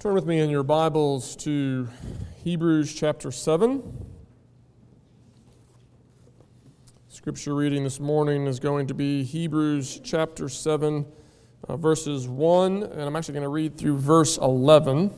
Turn 0.00 0.14
with 0.14 0.24
me 0.24 0.40
in 0.40 0.48
your 0.48 0.62
Bibles 0.62 1.36
to 1.36 1.86
Hebrews 2.42 2.94
chapter 2.94 3.30
7. 3.30 3.82
Scripture 7.10 7.54
reading 7.54 7.84
this 7.84 8.00
morning 8.00 8.46
is 8.46 8.58
going 8.58 8.86
to 8.86 8.94
be 8.94 9.24
Hebrews 9.24 10.00
chapter 10.02 10.48
7, 10.48 11.04
uh, 11.68 11.76
verses 11.76 12.26
1, 12.26 12.82
and 12.82 13.02
I'm 13.02 13.14
actually 13.14 13.34
going 13.34 13.42
to 13.42 13.50
read 13.50 13.76
through 13.76 13.98
verse 13.98 14.38
11. 14.38 15.10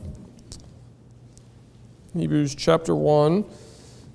Hebrews 2.13 2.53
chapter 2.53 2.93
1, 2.93 3.45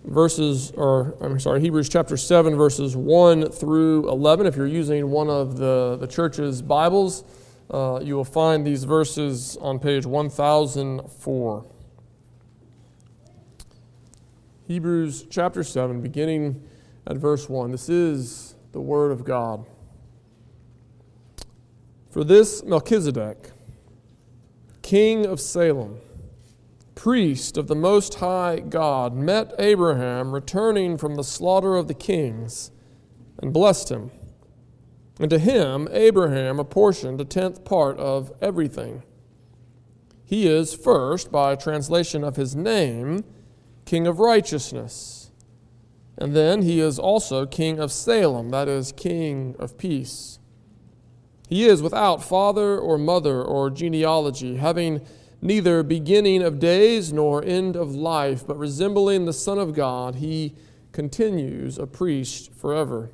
verses, 0.04 0.70
or 0.72 1.16
I'm 1.22 1.40
sorry, 1.40 1.62
Hebrews 1.62 1.88
chapter 1.88 2.18
7, 2.18 2.54
verses 2.56 2.94
1 2.94 3.52
through 3.52 4.06
11. 4.10 4.46
If 4.46 4.56
you're 4.56 4.66
using 4.66 5.10
one 5.10 5.30
of 5.30 5.56
the, 5.56 5.96
the 5.98 6.06
church's 6.06 6.60
Bibles, 6.60 7.24
uh, 7.70 8.00
you 8.02 8.14
will 8.16 8.24
find 8.24 8.66
these 8.66 8.84
verses 8.84 9.56
on 9.60 9.78
page 9.78 10.06
1004. 10.06 11.66
Hebrews 14.66 15.26
chapter 15.30 15.62
7, 15.62 16.00
beginning 16.00 16.62
at 17.06 17.16
verse 17.16 17.48
1. 17.48 17.70
This 17.70 17.88
is 17.88 18.54
the 18.72 18.80
Word 18.80 19.12
of 19.12 19.24
God. 19.24 19.64
For 22.10 22.24
this 22.24 22.62
Melchizedek, 22.64 23.50
king 24.82 25.26
of 25.26 25.40
Salem, 25.40 25.98
priest 26.94 27.56
of 27.56 27.66
the 27.66 27.76
Most 27.76 28.14
High 28.14 28.60
God, 28.60 29.14
met 29.14 29.52
Abraham 29.58 30.32
returning 30.32 30.98
from 30.98 31.14
the 31.14 31.24
slaughter 31.24 31.76
of 31.76 31.86
the 31.88 31.94
kings 31.94 32.70
and 33.40 33.52
blessed 33.52 33.90
him. 33.90 34.10
And 35.18 35.30
to 35.30 35.38
him, 35.38 35.88
Abraham 35.90 36.58
apportioned 36.60 37.20
a 37.20 37.24
tenth 37.24 37.64
part 37.64 37.98
of 37.98 38.32
everything. 38.40 39.02
He 40.24 40.46
is, 40.46 40.74
first, 40.74 41.32
by 41.32 41.56
translation 41.56 42.22
of 42.22 42.36
his 42.36 42.54
name, 42.54 43.24
King 43.84 44.06
of 44.06 44.20
Righteousness. 44.20 45.30
And 46.18 46.36
then 46.36 46.62
he 46.62 46.80
is 46.80 46.98
also 46.98 47.46
King 47.46 47.78
of 47.78 47.90
Salem, 47.90 48.50
that 48.50 48.68
is, 48.68 48.92
King 48.92 49.56
of 49.58 49.78
Peace. 49.78 50.38
He 51.48 51.64
is 51.64 51.80
without 51.80 52.22
father 52.22 52.78
or 52.78 52.98
mother 52.98 53.42
or 53.42 53.70
genealogy, 53.70 54.56
having 54.56 55.00
neither 55.40 55.82
beginning 55.82 56.42
of 56.42 56.58
days 56.58 57.12
nor 57.12 57.42
end 57.42 57.76
of 57.76 57.94
life, 57.94 58.46
but 58.46 58.58
resembling 58.58 59.24
the 59.24 59.32
Son 59.32 59.58
of 59.58 59.72
God, 59.72 60.16
he 60.16 60.54
continues 60.92 61.78
a 61.78 61.86
priest 61.86 62.52
forever. 62.52 63.10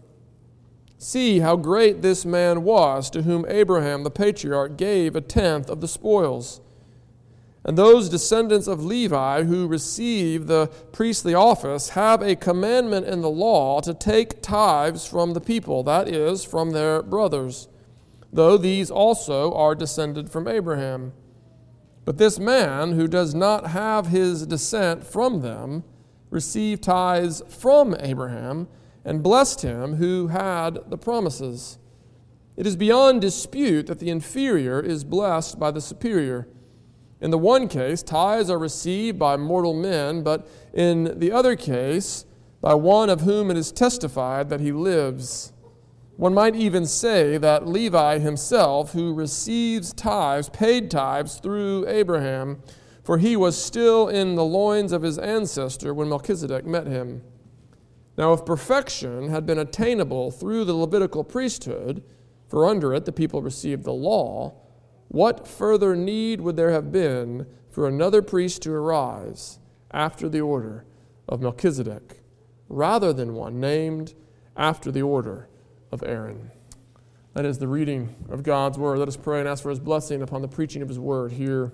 See 0.98 1.40
how 1.40 1.56
great 1.56 2.02
this 2.02 2.24
man 2.24 2.64
was, 2.64 3.10
to 3.10 3.22
whom 3.22 3.44
Abraham 3.48 4.04
the 4.04 4.10
patriarch 4.10 4.76
gave 4.76 5.14
a 5.14 5.20
tenth 5.20 5.68
of 5.68 5.80
the 5.80 5.88
spoils. 5.88 6.60
And 7.64 7.78
those 7.78 8.10
descendants 8.10 8.66
of 8.66 8.84
Levi 8.84 9.44
who 9.44 9.66
receive 9.66 10.46
the 10.46 10.66
priestly 10.92 11.34
office 11.34 11.90
have 11.90 12.20
a 12.20 12.36
commandment 12.36 13.06
in 13.06 13.22
the 13.22 13.30
law 13.30 13.80
to 13.80 13.94
take 13.94 14.42
tithes 14.42 15.06
from 15.06 15.32
the 15.32 15.40
people, 15.40 15.82
that 15.84 16.08
is, 16.08 16.44
from 16.44 16.70
their 16.72 17.02
brothers, 17.02 17.68
though 18.32 18.58
these 18.58 18.90
also 18.90 19.52
are 19.54 19.74
descended 19.74 20.30
from 20.30 20.46
Abraham. 20.46 21.12
But 22.04 22.18
this 22.18 22.38
man 22.38 22.92
who 22.92 23.08
does 23.08 23.34
not 23.34 23.68
have 23.68 24.08
his 24.08 24.46
descent 24.46 25.04
from 25.04 25.40
them 25.40 25.84
received 26.28 26.82
tithes 26.82 27.42
from 27.48 27.96
Abraham 27.98 28.68
and 29.04 29.22
blessed 29.22 29.62
him 29.62 29.96
who 29.96 30.28
had 30.28 30.78
the 30.88 30.98
promises. 30.98 31.78
It 32.56 32.66
is 32.66 32.76
beyond 32.76 33.20
dispute 33.20 33.86
that 33.88 33.98
the 33.98 34.10
inferior 34.10 34.80
is 34.80 35.04
blessed 35.04 35.58
by 35.58 35.70
the 35.70 35.80
superior. 35.80 36.48
In 37.20 37.30
the 37.30 37.38
one 37.38 37.68
case, 37.68 38.02
tithes 38.02 38.50
are 38.50 38.58
received 38.58 39.18
by 39.18 39.36
mortal 39.36 39.74
men, 39.74 40.22
but 40.22 40.46
in 40.72 41.18
the 41.18 41.32
other 41.32 41.56
case, 41.56 42.26
by 42.60 42.74
one 42.74 43.10
of 43.10 43.22
whom 43.22 43.50
it 43.50 43.56
is 43.56 43.72
testified 43.72 44.48
that 44.50 44.60
he 44.60 44.72
lives. 44.72 45.52
One 46.16 46.32
might 46.32 46.54
even 46.54 46.86
say 46.86 47.38
that 47.38 47.66
Levi 47.66 48.18
himself, 48.18 48.92
who 48.92 49.12
receives 49.12 49.92
tithes, 49.92 50.48
paid 50.48 50.90
tithes 50.90 51.38
through 51.40 51.88
Abraham, 51.88 52.62
for 53.02 53.18
he 53.18 53.36
was 53.36 53.62
still 53.62 54.08
in 54.08 54.36
the 54.36 54.44
loins 54.44 54.92
of 54.92 55.02
his 55.02 55.18
ancestor 55.18 55.92
when 55.92 56.08
Melchizedek 56.08 56.64
met 56.64 56.86
him. 56.86 57.22
Now, 58.16 58.32
if 58.32 58.44
perfection 58.44 59.28
had 59.30 59.46
been 59.46 59.58
attainable 59.58 60.30
through 60.30 60.64
the 60.64 60.74
Levitical 60.74 61.24
priesthood, 61.24 62.02
for 62.48 62.66
under 62.66 62.94
it 62.94 63.04
the 63.04 63.12
people 63.12 63.42
received 63.42 63.84
the 63.84 63.92
law, 63.92 64.54
what 65.08 65.48
further 65.48 65.96
need 65.96 66.40
would 66.40 66.56
there 66.56 66.70
have 66.70 66.92
been 66.92 67.46
for 67.70 67.88
another 67.88 68.22
priest 68.22 68.62
to 68.62 68.72
arise 68.72 69.58
after 69.90 70.28
the 70.28 70.40
order 70.40 70.84
of 71.28 71.40
Melchizedek, 71.40 72.22
rather 72.68 73.12
than 73.12 73.34
one 73.34 73.58
named 73.58 74.14
after 74.56 74.92
the 74.92 75.02
order 75.02 75.48
of 75.90 76.02
Aaron? 76.04 76.50
That 77.32 77.44
is 77.44 77.58
the 77.58 77.66
reading 77.66 78.14
of 78.30 78.44
God's 78.44 78.78
word. 78.78 78.98
Let 79.00 79.08
us 79.08 79.16
pray 79.16 79.40
and 79.40 79.48
ask 79.48 79.62
for 79.64 79.70
his 79.70 79.80
blessing 79.80 80.22
upon 80.22 80.40
the 80.40 80.48
preaching 80.48 80.82
of 80.82 80.88
his 80.88 81.00
word 81.00 81.32
here 81.32 81.72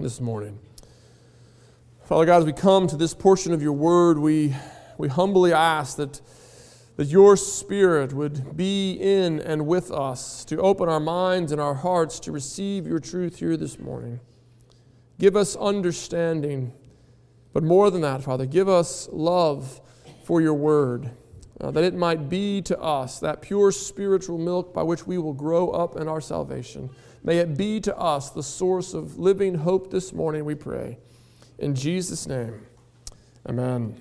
this 0.00 0.20
morning. 0.20 0.58
Father 2.04 2.26
God, 2.26 2.38
as 2.38 2.44
we 2.44 2.52
come 2.52 2.88
to 2.88 2.96
this 2.96 3.14
portion 3.14 3.52
of 3.52 3.62
your 3.62 3.72
word, 3.72 4.18
we 4.18 4.52
we 5.00 5.08
humbly 5.08 5.52
ask 5.52 5.96
that, 5.96 6.20
that 6.96 7.08
your 7.08 7.36
Spirit 7.36 8.12
would 8.12 8.56
be 8.56 8.92
in 8.92 9.40
and 9.40 9.66
with 9.66 9.90
us 9.90 10.44
to 10.44 10.60
open 10.60 10.88
our 10.88 11.00
minds 11.00 11.52
and 11.52 11.60
our 11.60 11.74
hearts 11.74 12.20
to 12.20 12.32
receive 12.32 12.86
your 12.86 12.98
truth 12.98 13.38
here 13.38 13.56
this 13.56 13.78
morning. 13.78 14.20
Give 15.18 15.36
us 15.36 15.56
understanding, 15.56 16.72
but 17.52 17.62
more 17.62 17.90
than 17.90 18.02
that, 18.02 18.22
Father, 18.22 18.46
give 18.46 18.68
us 18.68 19.08
love 19.10 19.80
for 20.24 20.40
your 20.40 20.54
word, 20.54 21.10
uh, 21.60 21.70
that 21.70 21.84
it 21.84 21.94
might 21.94 22.28
be 22.28 22.62
to 22.62 22.78
us 22.78 23.18
that 23.20 23.42
pure 23.42 23.72
spiritual 23.72 24.38
milk 24.38 24.72
by 24.72 24.82
which 24.82 25.06
we 25.06 25.18
will 25.18 25.34
grow 25.34 25.70
up 25.70 25.96
in 25.96 26.08
our 26.08 26.20
salvation. 26.20 26.90
May 27.22 27.38
it 27.38 27.56
be 27.56 27.80
to 27.80 27.96
us 27.98 28.30
the 28.30 28.42
source 28.42 28.94
of 28.94 29.18
living 29.18 29.56
hope 29.56 29.90
this 29.90 30.12
morning, 30.12 30.44
we 30.44 30.54
pray. 30.54 30.98
In 31.58 31.74
Jesus' 31.74 32.26
name, 32.26 32.66
amen. 33.46 34.00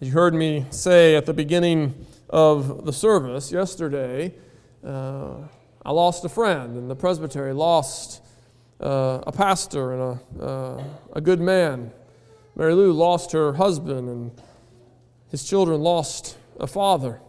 As 0.00 0.08
you 0.08 0.14
heard 0.14 0.34
me 0.34 0.66
say 0.70 1.14
at 1.14 1.24
the 1.24 1.32
beginning 1.32 1.94
of 2.28 2.84
the 2.84 2.92
service 2.92 3.52
yesterday, 3.52 4.34
uh, 4.84 5.36
I 5.86 5.92
lost 5.92 6.24
a 6.24 6.28
friend, 6.28 6.76
and 6.76 6.90
the 6.90 6.96
presbytery 6.96 7.52
lost 7.52 8.20
uh, 8.80 9.20
a 9.24 9.30
pastor 9.30 9.92
and 9.92 10.20
a, 10.40 10.44
uh, 10.44 10.84
a 11.12 11.20
good 11.20 11.40
man. 11.40 11.92
Mary 12.56 12.74
Lou 12.74 12.92
lost 12.92 13.30
her 13.30 13.52
husband, 13.52 14.08
and 14.08 14.32
his 15.28 15.44
children 15.44 15.80
lost 15.80 16.38
a 16.58 16.66
father. 16.66 17.20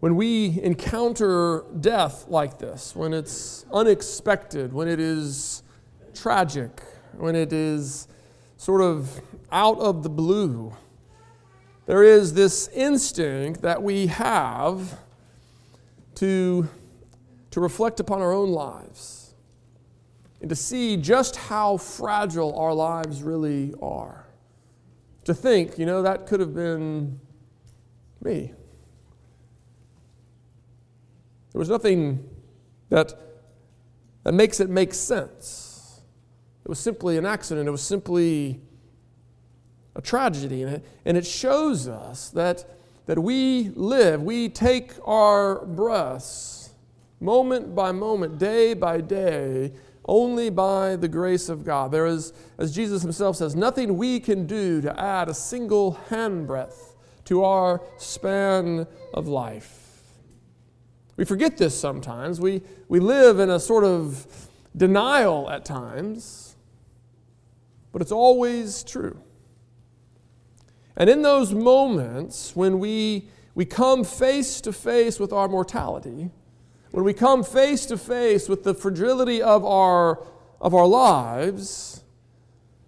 When 0.00 0.16
we 0.16 0.60
encounter 0.62 1.64
death 1.80 2.26
like 2.28 2.58
this, 2.58 2.94
when 2.94 3.14
it's 3.14 3.64
unexpected, 3.72 4.74
when 4.74 4.86
it 4.86 5.00
is 5.00 5.62
tragic, 6.14 6.82
when 7.16 7.34
it 7.34 7.54
is 7.54 8.06
sort 8.58 8.82
of 8.82 9.22
out 9.50 9.78
of 9.78 10.02
the 10.02 10.08
blue. 10.08 10.74
There 11.86 12.02
is 12.02 12.34
this 12.34 12.68
instinct 12.68 13.62
that 13.62 13.82
we 13.82 14.08
have 14.08 14.98
to, 16.16 16.68
to 17.50 17.60
reflect 17.60 18.00
upon 18.00 18.20
our 18.20 18.32
own 18.32 18.50
lives 18.50 19.34
and 20.40 20.48
to 20.50 20.56
see 20.56 20.96
just 20.96 21.36
how 21.36 21.76
fragile 21.76 22.56
our 22.58 22.74
lives 22.74 23.22
really 23.22 23.74
are. 23.80 24.26
To 25.24 25.34
think, 25.34 25.78
you 25.78 25.86
know, 25.86 26.02
that 26.02 26.26
could 26.26 26.40
have 26.40 26.54
been 26.54 27.20
me. 28.22 28.52
There 31.52 31.58
was 31.58 31.68
nothing 31.68 32.28
that, 32.90 33.14
that 34.24 34.32
makes 34.32 34.60
it 34.60 34.68
make 34.68 34.94
sense. 34.94 36.00
It 36.64 36.68
was 36.68 36.78
simply 36.78 37.16
an 37.16 37.26
accident. 37.26 37.66
It 37.66 37.70
was 37.70 37.82
simply 37.82 38.60
a 39.98 40.00
tragedy. 40.00 40.62
And 40.62 40.76
it, 40.76 40.84
and 41.04 41.16
it 41.18 41.26
shows 41.26 41.86
us 41.86 42.30
that, 42.30 42.64
that 43.04 43.18
we 43.18 43.70
live, 43.74 44.22
we 44.22 44.48
take 44.48 44.92
our 45.04 45.66
breaths 45.66 46.70
moment 47.20 47.74
by 47.74 47.92
moment, 47.92 48.38
day 48.38 48.72
by 48.72 49.02
day, 49.02 49.72
only 50.06 50.48
by 50.48 50.96
the 50.96 51.08
grace 51.08 51.50
of 51.50 51.64
God. 51.64 51.92
There 51.92 52.06
is, 52.06 52.32
as 52.56 52.74
Jesus 52.74 53.02
himself 53.02 53.36
says, 53.36 53.54
nothing 53.54 53.98
we 53.98 54.20
can 54.20 54.46
do 54.46 54.80
to 54.80 54.98
add 54.98 55.28
a 55.28 55.34
single 55.34 56.00
handbreadth 56.08 56.94
to 57.26 57.44
our 57.44 57.82
span 57.98 58.86
of 59.12 59.28
life. 59.28 60.00
We 61.16 61.26
forget 61.26 61.58
this 61.58 61.78
sometimes. 61.78 62.40
We, 62.40 62.62
we 62.88 63.00
live 63.00 63.38
in 63.40 63.50
a 63.50 63.60
sort 63.60 63.84
of 63.84 64.26
denial 64.74 65.50
at 65.50 65.64
times 65.64 66.48
but 67.92 68.02
it's 68.02 68.12
always 68.12 68.84
true. 68.84 69.20
And 70.98 71.08
in 71.08 71.22
those 71.22 71.54
moments 71.54 72.54
when 72.56 72.80
we, 72.80 73.28
we 73.54 73.64
come 73.64 74.04
face 74.04 74.60
to 74.62 74.72
face 74.72 75.18
with 75.20 75.32
our 75.32 75.48
mortality, 75.48 76.28
when 76.90 77.04
we 77.04 77.14
come 77.14 77.44
face 77.44 77.86
to 77.86 77.96
face 77.96 78.48
with 78.48 78.64
the 78.64 78.74
fragility 78.74 79.40
of 79.40 79.64
our, 79.64 80.26
of 80.60 80.74
our 80.74 80.86
lives, 80.86 82.02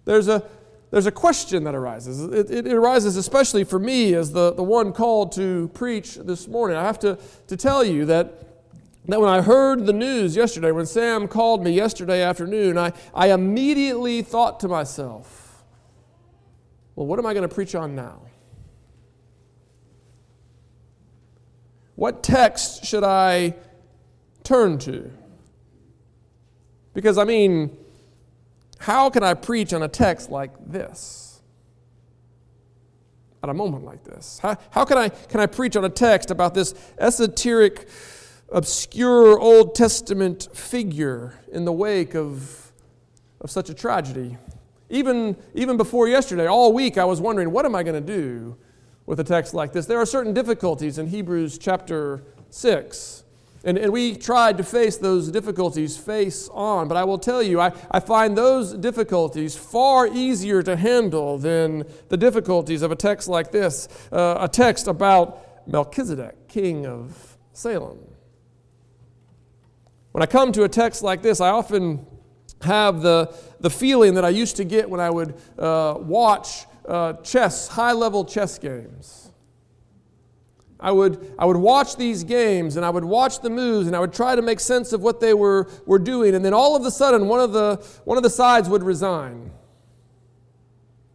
there's 0.03 0.27
a, 0.27 0.43
there's 0.91 1.05
a 1.05 1.11
question 1.11 1.63
that 1.63 1.73
arises. 1.73 2.21
It, 2.21 2.67
it, 2.67 2.73
arises 2.73 3.15
especially 3.15 3.63
for 3.63 3.79
me 3.79 4.13
as 4.13 4.33
the, 4.33 4.51
the 4.53 4.63
one 4.63 4.91
called 4.91 5.31
to 5.33 5.69
preach 5.73 6.15
this 6.15 6.49
morning. 6.49 6.75
I 6.75 6.83
have 6.83 6.99
to, 6.99 7.17
to 7.47 7.55
tell 7.55 7.81
you 7.81 8.03
that, 8.07 8.65
that 9.05 9.21
when 9.21 9.29
I 9.29 9.41
heard 9.41 9.85
the 9.85 9.93
news 9.93 10.35
yesterday, 10.35 10.71
when 10.71 10.85
Sam 10.85 11.29
called 11.29 11.63
me 11.63 11.71
yesterday 11.71 12.21
afternoon, 12.21 12.77
I, 12.77 12.91
I 13.13 13.31
immediately 13.31 14.21
thought 14.21 14.59
to 14.61 14.67
myself, 14.67 15.40
well, 16.95 17.07
what 17.07 17.19
am 17.19 17.25
I 17.25 17.33
going 17.33 17.47
to 17.47 17.53
preach 17.53 17.75
on 17.75 17.95
now? 17.95 18.21
What 21.95 22.23
text 22.23 22.85
should 22.85 23.03
I 23.03 23.55
turn 24.43 24.79
to? 24.79 25.11
Because, 26.93 27.17
I 27.17 27.23
mean, 27.23 27.77
how 28.79 29.09
can 29.09 29.23
I 29.23 29.35
preach 29.35 29.73
on 29.73 29.83
a 29.83 29.87
text 29.87 30.29
like 30.31 30.51
this? 30.65 31.41
At 33.43 33.49
a 33.49 33.53
moment 33.53 33.85
like 33.85 34.03
this? 34.03 34.39
How, 34.39 34.57
how 34.71 34.85
can, 34.85 34.97
I, 34.97 35.09
can 35.09 35.39
I 35.39 35.45
preach 35.45 35.75
on 35.75 35.85
a 35.85 35.89
text 35.89 36.31
about 36.31 36.53
this 36.53 36.73
esoteric, 36.97 37.87
obscure 38.51 39.39
Old 39.39 39.75
Testament 39.75 40.49
figure 40.53 41.39
in 41.51 41.65
the 41.65 41.71
wake 41.71 42.15
of, 42.15 42.71
of 43.39 43.51
such 43.51 43.69
a 43.69 43.73
tragedy? 43.73 44.37
Even, 44.91 45.37
even 45.55 45.77
before 45.77 46.09
yesterday, 46.09 46.47
all 46.47 46.73
week, 46.73 46.97
I 46.97 47.05
was 47.05 47.21
wondering, 47.21 47.51
what 47.51 47.65
am 47.65 47.75
I 47.75 47.81
going 47.81 47.95
to 47.95 48.01
do 48.01 48.57
with 49.05 49.21
a 49.21 49.23
text 49.23 49.53
like 49.53 49.71
this? 49.71 49.85
There 49.85 49.99
are 49.99 50.05
certain 50.05 50.33
difficulties 50.33 50.97
in 50.97 51.07
Hebrews 51.07 51.57
chapter 51.57 52.23
6. 52.49 53.23
And, 53.63 53.77
and 53.77 53.93
we 53.93 54.15
tried 54.15 54.57
to 54.57 54.63
face 54.63 54.97
those 54.97 55.29
difficulties 55.29 55.95
face 55.95 56.49
on, 56.51 56.89
but 56.89 56.97
I 56.97 57.05
will 57.05 57.19
tell 57.19 57.41
you, 57.41 57.61
I, 57.61 57.71
I 57.89 58.01
find 58.01 58.37
those 58.37 58.73
difficulties 58.73 59.55
far 59.55 60.07
easier 60.07 60.61
to 60.63 60.75
handle 60.75 61.37
than 61.37 61.85
the 62.09 62.17
difficulties 62.17 62.81
of 62.81 62.91
a 62.91 62.95
text 62.95 63.29
like 63.29 63.51
this 63.51 63.87
uh, 64.11 64.37
a 64.39 64.47
text 64.49 64.87
about 64.87 65.67
Melchizedek, 65.67 66.49
king 66.49 66.85
of 66.85 67.37
Salem. 67.53 67.99
When 70.11 70.23
I 70.23 70.25
come 70.25 70.51
to 70.53 70.63
a 70.63 70.69
text 70.69 71.03
like 71.03 71.21
this, 71.21 71.39
I 71.39 71.49
often 71.49 72.05
have 72.63 73.01
the, 73.01 73.33
the 73.59 73.69
feeling 73.69 74.15
that 74.15 74.25
I 74.25 74.29
used 74.29 74.57
to 74.57 74.63
get 74.63 74.89
when 74.89 74.99
I 74.99 75.09
would 75.09 75.35
uh, 75.57 75.95
watch 75.99 76.65
uh, 76.87 77.13
chess, 77.13 77.67
high 77.67 77.93
level 77.93 78.25
chess 78.25 78.57
games. 78.57 79.31
I 80.79 80.91
would, 80.91 81.35
I 81.37 81.45
would 81.45 81.57
watch 81.57 81.95
these 81.95 82.23
games 82.23 82.75
and 82.75 82.83
I 82.83 82.89
would 82.89 83.05
watch 83.05 83.41
the 83.41 83.51
moves 83.51 83.85
and 83.85 83.95
I 83.95 83.99
would 83.99 84.13
try 84.13 84.35
to 84.35 84.41
make 84.41 84.59
sense 84.59 84.93
of 84.93 85.01
what 85.01 85.19
they 85.19 85.35
were, 85.35 85.69
were 85.85 85.99
doing. 85.99 86.33
And 86.33 86.43
then 86.43 86.55
all 86.55 86.75
of 86.75 86.83
a 86.85 86.91
sudden, 86.91 87.27
one 87.27 87.39
of 87.39 87.53
the, 87.53 87.75
one 88.03 88.17
of 88.17 88.23
the 88.23 88.31
sides 88.31 88.67
would 88.67 88.81
resign. 88.81 89.51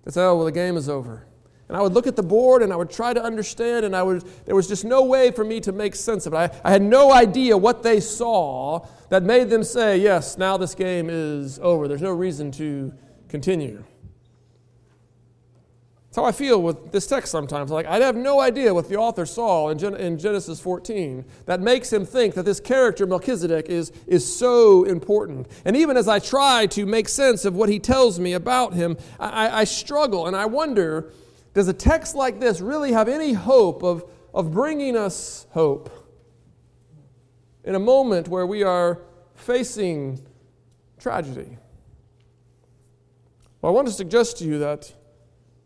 They'd 0.05 0.15
say, 0.15 0.23
oh, 0.23 0.37
well, 0.37 0.45
the 0.45 0.53
game 0.53 0.77
is 0.77 0.89
over. 0.89 1.27
And 1.69 1.77
I 1.77 1.81
would 1.81 1.93
look 1.93 2.07
at 2.07 2.15
the 2.15 2.23
board 2.23 2.63
and 2.63 2.73
I 2.73 2.77
would 2.77 2.91
try 2.91 3.13
to 3.13 3.23
understand, 3.23 3.85
and 3.85 3.97
I 3.97 4.03
would, 4.03 4.23
there 4.45 4.55
was 4.55 4.69
just 4.69 4.85
no 4.85 5.05
way 5.05 5.33
for 5.33 5.45
me 5.45 5.61
to 5.61 5.73
make 5.73 5.97
sense 5.97 6.27
of 6.27 6.33
it. 6.33 6.37
I, 6.37 6.51
I 6.65 6.71
had 6.71 6.83
no 6.83 7.13
idea 7.13 7.57
what 7.57 7.83
they 7.83 7.99
saw 7.99 8.87
that 9.09 9.23
made 9.25 9.51
them 9.51 9.65
say, 9.65 9.97
yes, 9.99 10.39
now 10.39 10.57
this 10.57 10.75
game 10.75 11.09
is 11.11 11.59
over. 11.59 11.89
There's 11.89 12.03
no 12.03 12.13
reason 12.13 12.53
to 12.53 12.93
continue. 13.29 13.83
That's 16.17 16.17
how 16.25 16.25
I 16.25 16.33
feel 16.33 16.63
with 16.63 16.93
this 16.93 17.07
text 17.07 17.31
sometimes. 17.31 17.71
Like, 17.71 17.87
I'd 17.87 18.01
have 18.01 18.17
no 18.17 18.41
idea 18.41 18.73
what 18.73 18.89
the 18.89 18.97
author 18.97 19.27
saw 19.27 19.69
in, 19.69 19.79
Gen- 19.79 19.97
in 19.97 20.19
Genesis 20.19 20.61
14 20.61 21.25
that 21.45 21.61
makes 21.61 21.93
him 21.93 22.07
think 22.07 22.35
that 22.35 22.45
this 22.45 22.59
character, 22.61 23.07
Melchizedek, 23.07 23.69
is, 23.69 23.93
is 24.07 24.25
so 24.25 24.85
important. 24.85 25.47
And 25.65 25.77
even 25.77 25.97
as 25.97 26.07
I 26.09 26.21
try 26.21 26.67
to 26.69 26.87
make 26.87 27.09
sense 27.09 27.45
of 27.45 27.55
what 27.55 27.69
he 27.69 27.79
tells 27.79 28.19
me 28.19 28.33
about 28.33 28.73
him, 28.73 28.97
I, 29.21 29.61
I 29.61 29.65
struggle 29.65 30.27
and 30.27 30.35
I 30.35 30.47
wonder 30.47 31.13
does 31.57 31.69
a 31.69 31.73
text 31.73 32.15
like 32.15 32.39
this 32.39 32.61
really 32.61 32.93
have 32.93 33.09
any 33.09 33.33
hope 33.33 33.83
of, 33.83 34.05
of 34.35 34.53
bringing 34.53 34.95
us 34.95 35.47
hope 35.53 35.89
in 37.65 37.75
a 37.75 37.79
moment 37.79 38.29
where 38.29 38.47
we 38.47 38.63
are 38.63 39.01
facing 39.35 40.21
tragedy? 40.99 41.57
Well, 43.63 43.73
I 43.73 43.75
want 43.75 43.89
to 43.89 43.95
suggest 43.95 44.37
to 44.41 44.45
you 44.45 44.59
that 44.59 44.93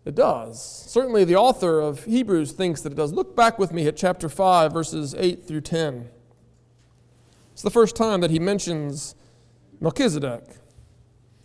it 0.04 0.14
does. 0.14 0.62
Certainly, 0.62 1.24
the 1.24 1.34
author 1.34 1.80
of 1.80 2.04
Hebrews 2.04 2.52
thinks 2.52 2.82
that 2.82 2.92
it 2.92 2.96
does. 2.96 3.12
Look 3.12 3.34
back 3.34 3.58
with 3.58 3.72
me 3.72 3.88
at 3.88 3.96
chapter 3.96 4.28
5, 4.28 4.72
verses 4.72 5.16
8 5.18 5.44
through 5.44 5.62
10. 5.62 6.08
It's 7.52 7.62
the 7.62 7.68
first 7.68 7.96
time 7.96 8.20
that 8.20 8.30
he 8.30 8.38
mentions 8.38 9.16
Melchizedek. 9.80 10.44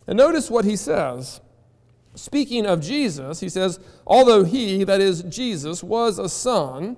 And 0.05 0.15
notice 0.15 0.51
what 0.51 0.65
he 0.65 0.75
says. 0.75 1.41
Speaking 2.15 2.65
of 2.65 2.81
Jesus, 2.81 3.41
he 3.41 3.49
says, 3.49 3.79
Although 4.07 4.43
he, 4.43 4.83
that 4.83 5.01
is 5.01 5.23
Jesus, 5.23 5.83
was 5.83 6.17
a 6.17 6.29
son, 6.29 6.97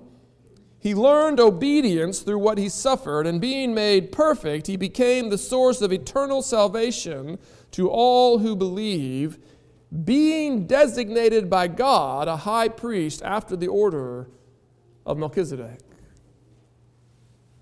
he 0.80 0.94
learned 0.94 1.40
obedience 1.40 2.20
through 2.20 2.38
what 2.38 2.58
he 2.58 2.68
suffered, 2.68 3.26
and 3.26 3.40
being 3.40 3.74
made 3.74 4.12
perfect, 4.12 4.68
he 4.68 4.76
became 4.76 5.28
the 5.28 5.38
source 5.38 5.82
of 5.82 5.92
eternal 5.92 6.40
salvation 6.40 7.38
to 7.72 7.90
all 7.90 8.38
who 8.38 8.54
believe 8.54 9.38
being 10.04 10.66
designated 10.66 11.48
by 11.48 11.66
God 11.66 12.28
a 12.28 12.36
high 12.36 12.68
priest 12.68 13.22
after 13.22 13.56
the 13.56 13.68
order 13.68 14.28
of 15.06 15.18
Melchizedek. 15.18 15.80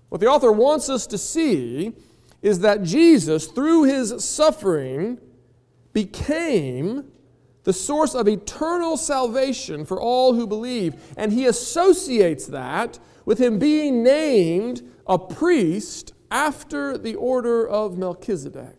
What 0.09 0.21
the 0.21 0.27
author 0.27 0.51
wants 0.51 0.89
us 0.89 1.07
to 1.07 1.17
see 1.17 1.93
is 2.41 2.59
that 2.59 2.83
Jesus, 2.83 3.47
through 3.47 3.83
his 3.83 4.23
suffering, 4.23 5.19
became 5.93 7.11
the 7.67 7.73
source 7.73 8.15
of 8.15 8.29
eternal 8.29 8.95
salvation 8.95 9.83
for 9.83 9.99
all 9.99 10.33
who 10.33 10.47
believe. 10.47 10.95
And 11.17 11.33
he 11.33 11.45
associates 11.47 12.45
that 12.45 12.97
with 13.25 13.39
him 13.39 13.59
being 13.59 14.03
named 14.03 14.89
a 15.05 15.19
priest 15.19 16.13
after 16.31 16.97
the 16.97 17.15
order 17.15 17.67
of 17.67 17.97
Melchizedek. 17.97 18.77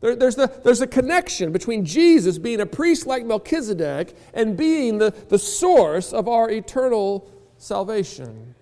There, 0.00 0.14
there's, 0.14 0.36
the, 0.36 0.52
there's 0.62 0.80
a 0.80 0.86
connection 0.86 1.50
between 1.50 1.84
Jesus 1.84 2.38
being 2.38 2.60
a 2.60 2.66
priest 2.66 3.08
like 3.08 3.26
Melchizedek 3.26 4.16
and 4.32 4.56
being 4.56 4.98
the, 4.98 5.10
the 5.28 5.38
source 5.40 6.12
of 6.12 6.28
our 6.28 6.48
eternal 6.48 7.28
salvation. 7.58 8.54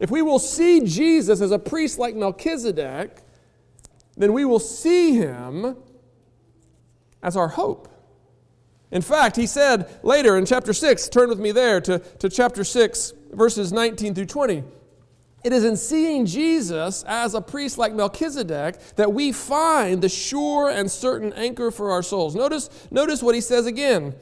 If 0.00 0.10
we 0.10 0.22
will 0.22 0.38
see 0.38 0.80
Jesus 0.80 1.42
as 1.42 1.50
a 1.50 1.58
priest 1.58 1.98
like 1.98 2.16
Melchizedek, 2.16 3.18
then 4.16 4.32
we 4.32 4.46
will 4.46 4.58
see 4.58 5.16
him 5.16 5.76
as 7.24 7.36
our 7.36 7.48
hope. 7.48 7.88
In 8.92 9.02
fact, 9.02 9.34
he 9.34 9.46
said 9.46 9.90
later 10.04 10.38
in 10.38 10.46
chapter 10.46 10.72
6, 10.72 11.08
turn 11.08 11.28
with 11.28 11.40
me 11.40 11.50
there 11.50 11.80
to, 11.80 11.98
to 11.98 12.28
chapter 12.28 12.62
6, 12.62 13.12
verses 13.32 13.72
19 13.72 14.14
through 14.14 14.26
20. 14.26 14.62
It 15.42 15.52
is 15.52 15.64
in 15.64 15.76
seeing 15.76 16.24
Jesus 16.26 17.02
as 17.02 17.34
a 17.34 17.40
priest 17.40 17.76
like 17.76 17.92
Melchizedek 17.92 18.78
that 18.96 19.12
we 19.12 19.32
find 19.32 20.00
the 20.00 20.08
sure 20.08 20.70
and 20.70 20.90
certain 20.90 21.32
anchor 21.32 21.70
for 21.70 21.90
our 21.90 22.02
souls. 22.02 22.34
Notice, 22.34 22.70
notice 22.90 23.22
what 23.22 23.34
he 23.34 23.40
says 23.40 23.66
again. 23.66 24.14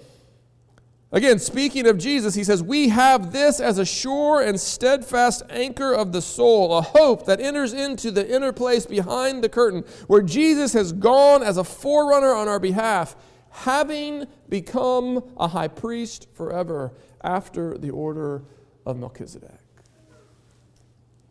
Again, 1.15 1.39
speaking 1.39 1.87
of 1.87 1.99
Jesus, 1.99 2.35
he 2.35 2.43
says, 2.43 2.63
We 2.63 2.89
have 2.89 3.33
this 3.33 3.61
as 3.61 3.79
a 3.79 3.85
sure 3.85 4.41
and 4.41 4.59
steadfast 4.59 5.43
anchor 5.51 5.93
of 5.93 6.13
the 6.13 6.23
soul, 6.23 6.77
a 6.77 6.81
hope 6.81 7.27
that 7.27 7.39
enters 7.39 7.75
into 7.75 8.11
the 8.11 8.35
inner 8.35 8.51
place 8.51 8.87
behind 8.87 9.45
the 9.45 9.51
curtain, 9.51 9.85
where 10.07 10.23
Jesus 10.23 10.73
has 10.73 10.93
gone 10.93 11.43
as 11.43 11.59
a 11.59 11.65
forerunner 11.65 12.33
on 12.33 12.49
our 12.49 12.59
behalf, 12.59 13.15
having 13.51 14.27
become 14.49 15.23
a 15.37 15.49
high 15.49 15.69
priest 15.69 16.29
forever 16.33 16.93
after 17.23 17.77
the 17.77 17.91
order 17.91 18.43
of 18.87 18.99
Melchizedek. 18.99 19.51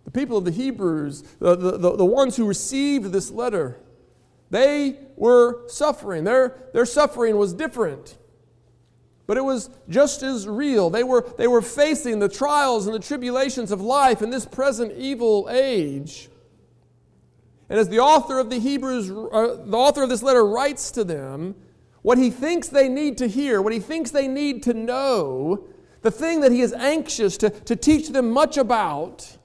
The 0.05 0.11
people 0.11 0.37
of 0.37 0.45
the 0.45 0.51
Hebrews, 0.51 1.23
the, 1.39 1.55
the, 1.55 1.95
the 1.95 2.05
ones 2.05 2.35
who 2.35 2.45
received 2.45 3.11
this 3.11 3.31
letter, 3.31 3.79
they 4.51 4.99
were 5.15 5.67
suffering. 5.69 6.23
Their, 6.23 6.69
their 6.73 6.85
suffering 6.85 7.37
was 7.37 7.53
different, 7.53 8.17
but 9.31 9.37
it 9.37 9.45
was 9.45 9.69
just 9.87 10.23
as 10.23 10.45
real. 10.45 10.89
They 10.89 11.05
were, 11.05 11.25
they 11.37 11.47
were 11.47 11.61
facing 11.61 12.19
the 12.19 12.27
trials 12.27 12.85
and 12.85 12.93
the 12.93 12.99
tribulations 12.99 13.71
of 13.71 13.79
life 13.79 14.21
in 14.21 14.29
this 14.29 14.45
present 14.45 14.91
evil 14.97 15.47
age. 15.49 16.27
And 17.69 17.79
as 17.79 17.87
the 17.87 17.99
author 17.99 18.39
of 18.39 18.49
the 18.49 18.59
Hebrews, 18.59 19.09
uh, 19.09 19.63
the 19.63 19.77
author 19.77 20.03
of 20.03 20.09
this 20.09 20.21
letter 20.21 20.45
writes 20.45 20.91
to 20.91 21.05
them, 21.05 21.55
what 22.01 22.17
he 22.17 22.29
thinks 22.29 22.67
they 22.67 22.89
need 22.89 23.17
to 23.19 23.27
hear, 23.29 23.61
what 23.61 23.71
he 23.71 23.79
thinks 23.79 24.11
they 24.11 24.27
need 24.27 24.63
to 24.63 24.73
know, 24.73 25.65
the 26.01 26.11
thing 26.11 26.41
that 26.41 26.51
he 26.51 26.59
is 26.59 26.73
anxious 26.73 27.37
to, 27.37 27.51
to 27.51 27.77
teach 27.77 28.09
them 28.09 28.31
much 28.31 28.57
about, 28.57 29.37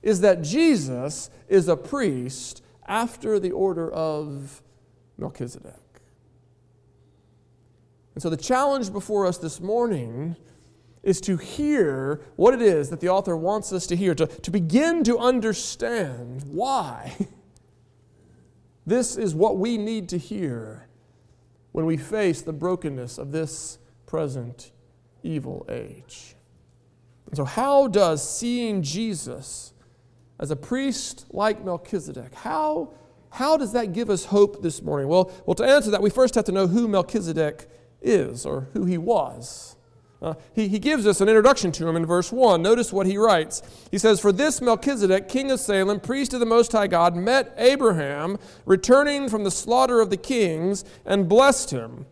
is 0.00 0.20
that 0.20 0.42
Jesus 0.42 1.28
is 1.48 1.66
a 1.66 1.76
priest 1.76 2.62
after 2.86 3.40
the 3.40 3.50
order 3.50 3.90
of 3.90 4.62
Melchizedek. 5.18 5.83
And 8.14 8.22
so 8.22 8.30
the 8.30 8.36
challenge 8.36 8.92
before 8.92 9.26
us 9.26 9.38
this 9.38 9.60
morning 9.60 10.36
is 11.02 11.20
to 11.22 11.36
hear 11.36 12.22
what 12.36 12.54
it 12.54 12.62
is 12.62 12.90
that 12.90 13.00
the 13.00 13.08
author 13.08 13.36
wants 13.36 13.72
us 13.72 13.86
to 13.88 13.96
hear, 13.96 14.14
to, 14.14 14.26
to 14.26 14.50
begin 14.50 15.04
to 15.04 15.18
understand 15.18 16.42
why. 16.44 17.14
this 18.86 19.16
is 19.16 19.34
what 19.34 19.58
we 19.58 19.76
need 19.76 20.08
to 20.08 20.18
hear 20.18 20.88
when 21.72 21.86
we 21.86 21.96
face 21.96 22.40
the 22.40 22.52
brokenness 22.52 23.18
of 23.18 23.32
this 23.32 23.78
present 24.06 24.70
evil 25.22 25.66
age. 25.68 26.36
And 27.26 27.36
so, 27.36 27.44
how 27.44 27.88
does 27.88 28.26
seeing 28.26 28.82
Jesus 28.82 29.74
as 30.38 30.50
a 30.50 30.56
priest 30.56 31.26
like 31.30 31.64
Melchizedek, 31.64 32.34
how, 32.34 32.92
how 33.30 33.56
does 33.56 33.72
that 33.72 33.92
give 33.92 34.10
us 34.10 34.26
hope 34.26 34.62
this 34.62 34.82
morning? 34.82 35.08
Well, 35.08 35.30
well, 35.46 35.54
to 35.54 35.64
answer 35.64 35.90
that, 35.90 36.02
we 36.02 36.10
first 36.10 36.34
have 36.34 36.44
to 36.44 36.52
know 36.52 36.66
who 36.66 36.88
Melchizedek 36.88 37.68
is 38.04 38.46
or 38.46 38.68
who 38.72 38.84
he 38.84 38.98
was. 38.98 39.74
Uh, 40.24 40.34
he, 40.54 40.68
he 40.68 40.78
gives 40.78 41.06
us 41.06 41.20
an 41.20 41.28
introduction 41.28 41.70
to 41.70 41.86
him 41.86 41.96
in 41.96 42.06
verse 42.06 42.32
1. 42.32 42.62
Notice 42.62 42.92
what 42.92 43.06
he 43.06 43.18
writes. 43.18 43.62
He 43.90 43.98
says, 43.98 44.20
For 44.20 44.32
this 44.32 44.62
Melchizedek, 44.62 45.28
king 45.28 45.50
of 45.50 45.60
Salem, 45.60 46.00
priest 46.00 46.32
of 46.32 46.40
the 46.40 46.46
Most 46.46 46.72
High 46.72 46.86
God, 46.86 47.14
met 47.14 47.52
Abraham 47.58 48.38
returning 48.64 49.28
from 49.28 49.44
the 49.44 49.50
slaughter 49.50 50.00
of 50.00 50.08
the 50.08 50.16
kings 50.16 50.82
and 51.04 51.28
blessed 51.28 51.72
him. 51.72 52.06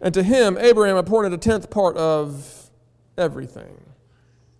And 0.00 0.14
to 0.14 0.22
him, 0.22 0.56
Abraham 0.58 0.96
appointed 0.96 1.32
a 1.32 1.38
tenth 1.38 1.70
part 1.70 1.96
of 1.96 2.70
everything. 3.16 3.80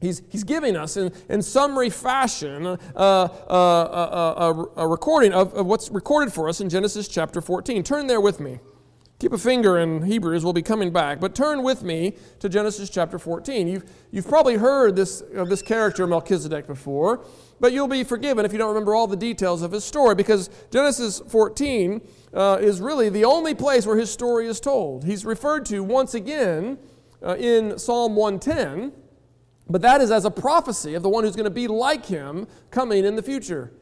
He's, 0.01 0.23
he's 0.29 0.45
giving 0.45 0.77
us, 0.77 0.97
in, 0.97 1.13
in 1.29 1.43
summary 1.43 1.91
fashion, 1.91 2.67
uh, 2.67 2.77
uh, 2.97 3.29
uh, 3.51 4.55
a, 4.77 4.83
a, 4.83 4.87
recording 4.87 5.33
of, 5.33 5.55
of 5.55 5.67
what's 5.67 5.91
recorded 5.91 6.33
for 6.33 6.49
us 6.49 6.61
in 6.61 6.69
Genesis 6.69 7.09
chapter 7.09 7.41
14. 7.41 7.83
Turn 7.83 8.07
there 8.07 8.21
with 8.21 8.41
me. 8.41 8.59
Keep 9.19 9.33
a 9.33 9.39
finger 9.39 9.77
in 9.77 10.03
Hebrews, 10.03 10.45
we'll 10.45 10.53
be 10.53 10.63
coming 10.63 10.93
back. 10.93 11.19
But 11.19 11.35
turn 11.35 11.65
with 11.65 11.83
me 11.83 12.15
to 12.39 12.49
Genesis 12.49 12.89
chapter 12.89 13.19
14. 13.19 13.67
You've, 13.67 13.85
you've 14.13 14.29
probably 14.29 14.55
heard 14.55 14.95
this, 14.95 15.23
of 15.35 15.49
this 15.49 15.61
character, 15.61 16.07
Melchizedek, 16.07 16.69
before, 16.69 17.25
but 17.59 17.73
you'll 17.73 17.89
be 17.89 18.05
forgiven 18.05 18.45
if 18.45 18.53
you 18.53 18.59
don't 18.59 18.69
remember 18.69 18.95
all 18.95 19.09
the 19.09 19.17
details 19.17 19.63
of 19.63 19.73
his 19.73 19.83
story 19.83 20.15
because 20.15 20.51
Genesis 20.71 21.21
14 21.29 22.01
uh, 22.33 22.59
is 22.61 22.81
really 22.81 23.09
the 23.09 23.25
only 23.25 23.57
place 23.57 23.87
where 23.87 23.97
his 23.97 24.09
story 24.09 24.47
is 24.47 24.61
told. 24.61 25.03
He's 25.03 25.25
referred 25.25 25.67
to 25.67 25.83
once 25.83 26.15
again 26.15 26.79
uh, 27.21 27.35
in 27.37 27.77
Psalm 27.77 28.15
110 28.15 28.93
but 29.71 29.83
that 29.83 30.01
is 30.01 30.11
as 30.11 30.25
a 30.25 30.31
prophecy 30.31 30.95
of 30.95 31.03
the 31.03 31.09
one 31.09 31.25
who's 31.25 31.37
going 31.37 31.45
to 31.45 31.51
be 31.51 31.69
like 31.69 32.07
him 32.07 32.47
coming 32.71 33.05
in 33.05 33.17
the 33.17 33.23
future. 33.23 33.73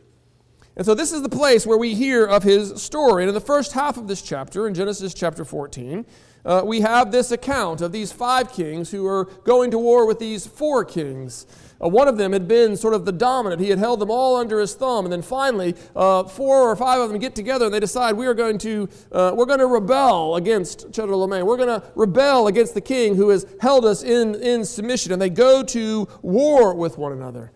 And 0.76 0.84
so 0.84 0.94
this 0.94 1.10
is 1.10 1.22
the 1.22 1.30
place 1.30 1.66
where 1.66 1.78
we 1.78 1.94
hear 1.94 2.26
of 2.26 2.42
his 2.42 2.82
story. 2.82 3.22
And 3.22 3.28
in 3.28 3.34
the 3.34 3.40
first 3.40 3.72
half 3.72 3.96
of 3.96 4.08
this 4.08 4.20
chapter, 4.20 4.66
in 4.66 4.74
Genesis 4.74 5.14
chapter 5.14 5.42
14, 5.42 6.04
uh, 6.44 6.62
we 6.64 6.82
have 6.82 7.10
this 7.10 7.32
account 7.32 7.80
of 7.80 7.92
these 7.92 8.12
five 8.12 8.52
kings 8.52 8.90
who 8.90 9.06
are 9.06 9.24
going 9.44 9.70
to 9.70 9.78
war 9.78 10.06
with 10.06 10.18
these 10.18 10.46
four 10.46 10.84
kings. 10.84 11.46
Uh, 11.82 11.88
one 11.88 12.08
of 12.08 12.18
them 12.18 12.32
had 12.32 12.46
been 12.46 12.76
sort 12.76 12.92
of 12.92 13.06
the 13.06 13.12
dominant. 13.12 13.60
He 13.60 13.70
had 13.70 13.78
held 13.78 14.00
them 14.00 14.10
all 14.10 14.36
under 14.36 14.60
his 14.60 14.74
thumb. 14.74 15.06
And 15.06 15.12
then 15.12 15.22
finally, 15.22 15.74
uh, 15.96 16.24
four 16.24 16.70
or 16.70 16.76
five 16.76 17.00
of 17.00 17.08
them 17.08 17.18
get 17.18 17.34
together 17.34 17.64
and 17.64 17.72
they 17.72 17.80
decide 17.80 18.14
we 18.14 18.26
are 18.26 18.34
going 18.34 18.58
to, 18.58 18.86
uh, 19.12 19.32
we're 19.34 19.46
going 19.46 19.60
to 19.60 19.66
rebel 19.66 20.36
against 20.36 20.90
Chedorlaomer. 20.92 21.44
We're 21.44 21.56
going 21.56 21.80
to 21.80 21.86
rebel 21.94 22.48
against 22.48 22.74
the 22.74 22.82
king 22.82 23.16
who 23.16 23.30
has 23.30 23.46
held 23.62 23.86
us 23.86 24.02
in, 24.02 24.34
in 24.36 24.64
submission. 24.66 25.10
And 25.12 25.22
they 25.22 25.30
go 25.30 25.62
to 25.62 26.06
war 26.20 26.74
with 26.74 26.98
one 26.98 27.12
another. 27.12 27.50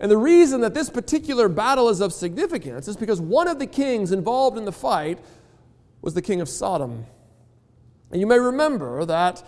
And 0.00 0.10
the 0.10 0.16
reason 0.16 0.60
that 0.60 0.74
this 0.74 0.90
particular 0.90 1.48
battle 1.48 1.88
is 1.88 2.00
of 2.00 2.12
significance 2.12 2.86
is 2.86 2.96
because 2.96 3.20
one 3.20 3.48
of 3.48 3.58
the 3.58 3.66
kings 3.66 4.12
involved 4.12 4.56
in 4.56 4.64
the 4.64 4.72
fight 4.72 5.18
was 6.02 6.14
the 6.14 6.22
king 6.22 6.40
of 6.40 6.48
Sodom. 6.48 7.06
And 8.10 8.20
you 8.20 8.26
may 8.26 8.38
remember 8.38 9.04
that 9.04 9.42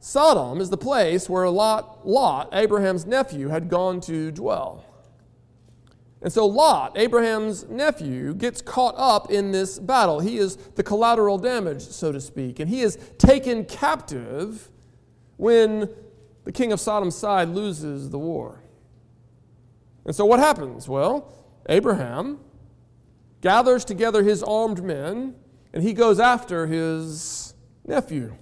Sodom 0.00 0.60
is 0.60 0.70
the 0.70 0.76
place 0.76 1.28
where 1.28 1.48
Lot, 1.48 2.06
Lot, 2.06 2.50
Abraham's 2.52 3.04
nephew, 3.04 3.48
had 3.48 3.68
gone 3.68 4.00
to 4.02 4.30
dwell. 4.30 4.84
And 6.22 6.32
so 6.32 6.46
Lot, 6.46 6.96
Abraham's 6.96 7.68
nephew, 7.68 8.34
gets 8.34 8.62
caught 8.62 8.94
up 8.96 9.30
in 9.30 9.50
this 9.50 9.78
battle. 9.78 10.20
He 10.20 10.38
is 10.38 10.56
the 10.56 10.82
collateral 10.82 11.38
damage, 11.38 11.82
so 11.82 12.12
to 12.12 12.20
speak. 12.20 12.60
And 12.60 12.68
he 12.68 12.82
is 12.82 12.96
taken 13.18 13.64
captive 13.64 14.68
when 15.36 15.88
the 16.44 16.52
king 16.52 16.72
of 16.72 16.80
Sodom's 16.80 17.16
side 17.16 17.48
loses 17.48 18.10
the 18.10 18.18
war. 18.18 18.60
And 20.08 20.16
so 20.16 20.24
what 20.24 20.40
happens? 20.40 20.88
Well, 20.88 21.30
Abraham 21.68 22.40
gathers 23.42 23.84
together 23.84 24.22
his 24.22 24.42
armed 24.42 24.82
men 24.82 25.34
and 25.74 25.82
he 25.82 25.92
goes 25.92 26.18
after 26.18 26.66
his 26.66 27.52
nephew. 27.86 28.34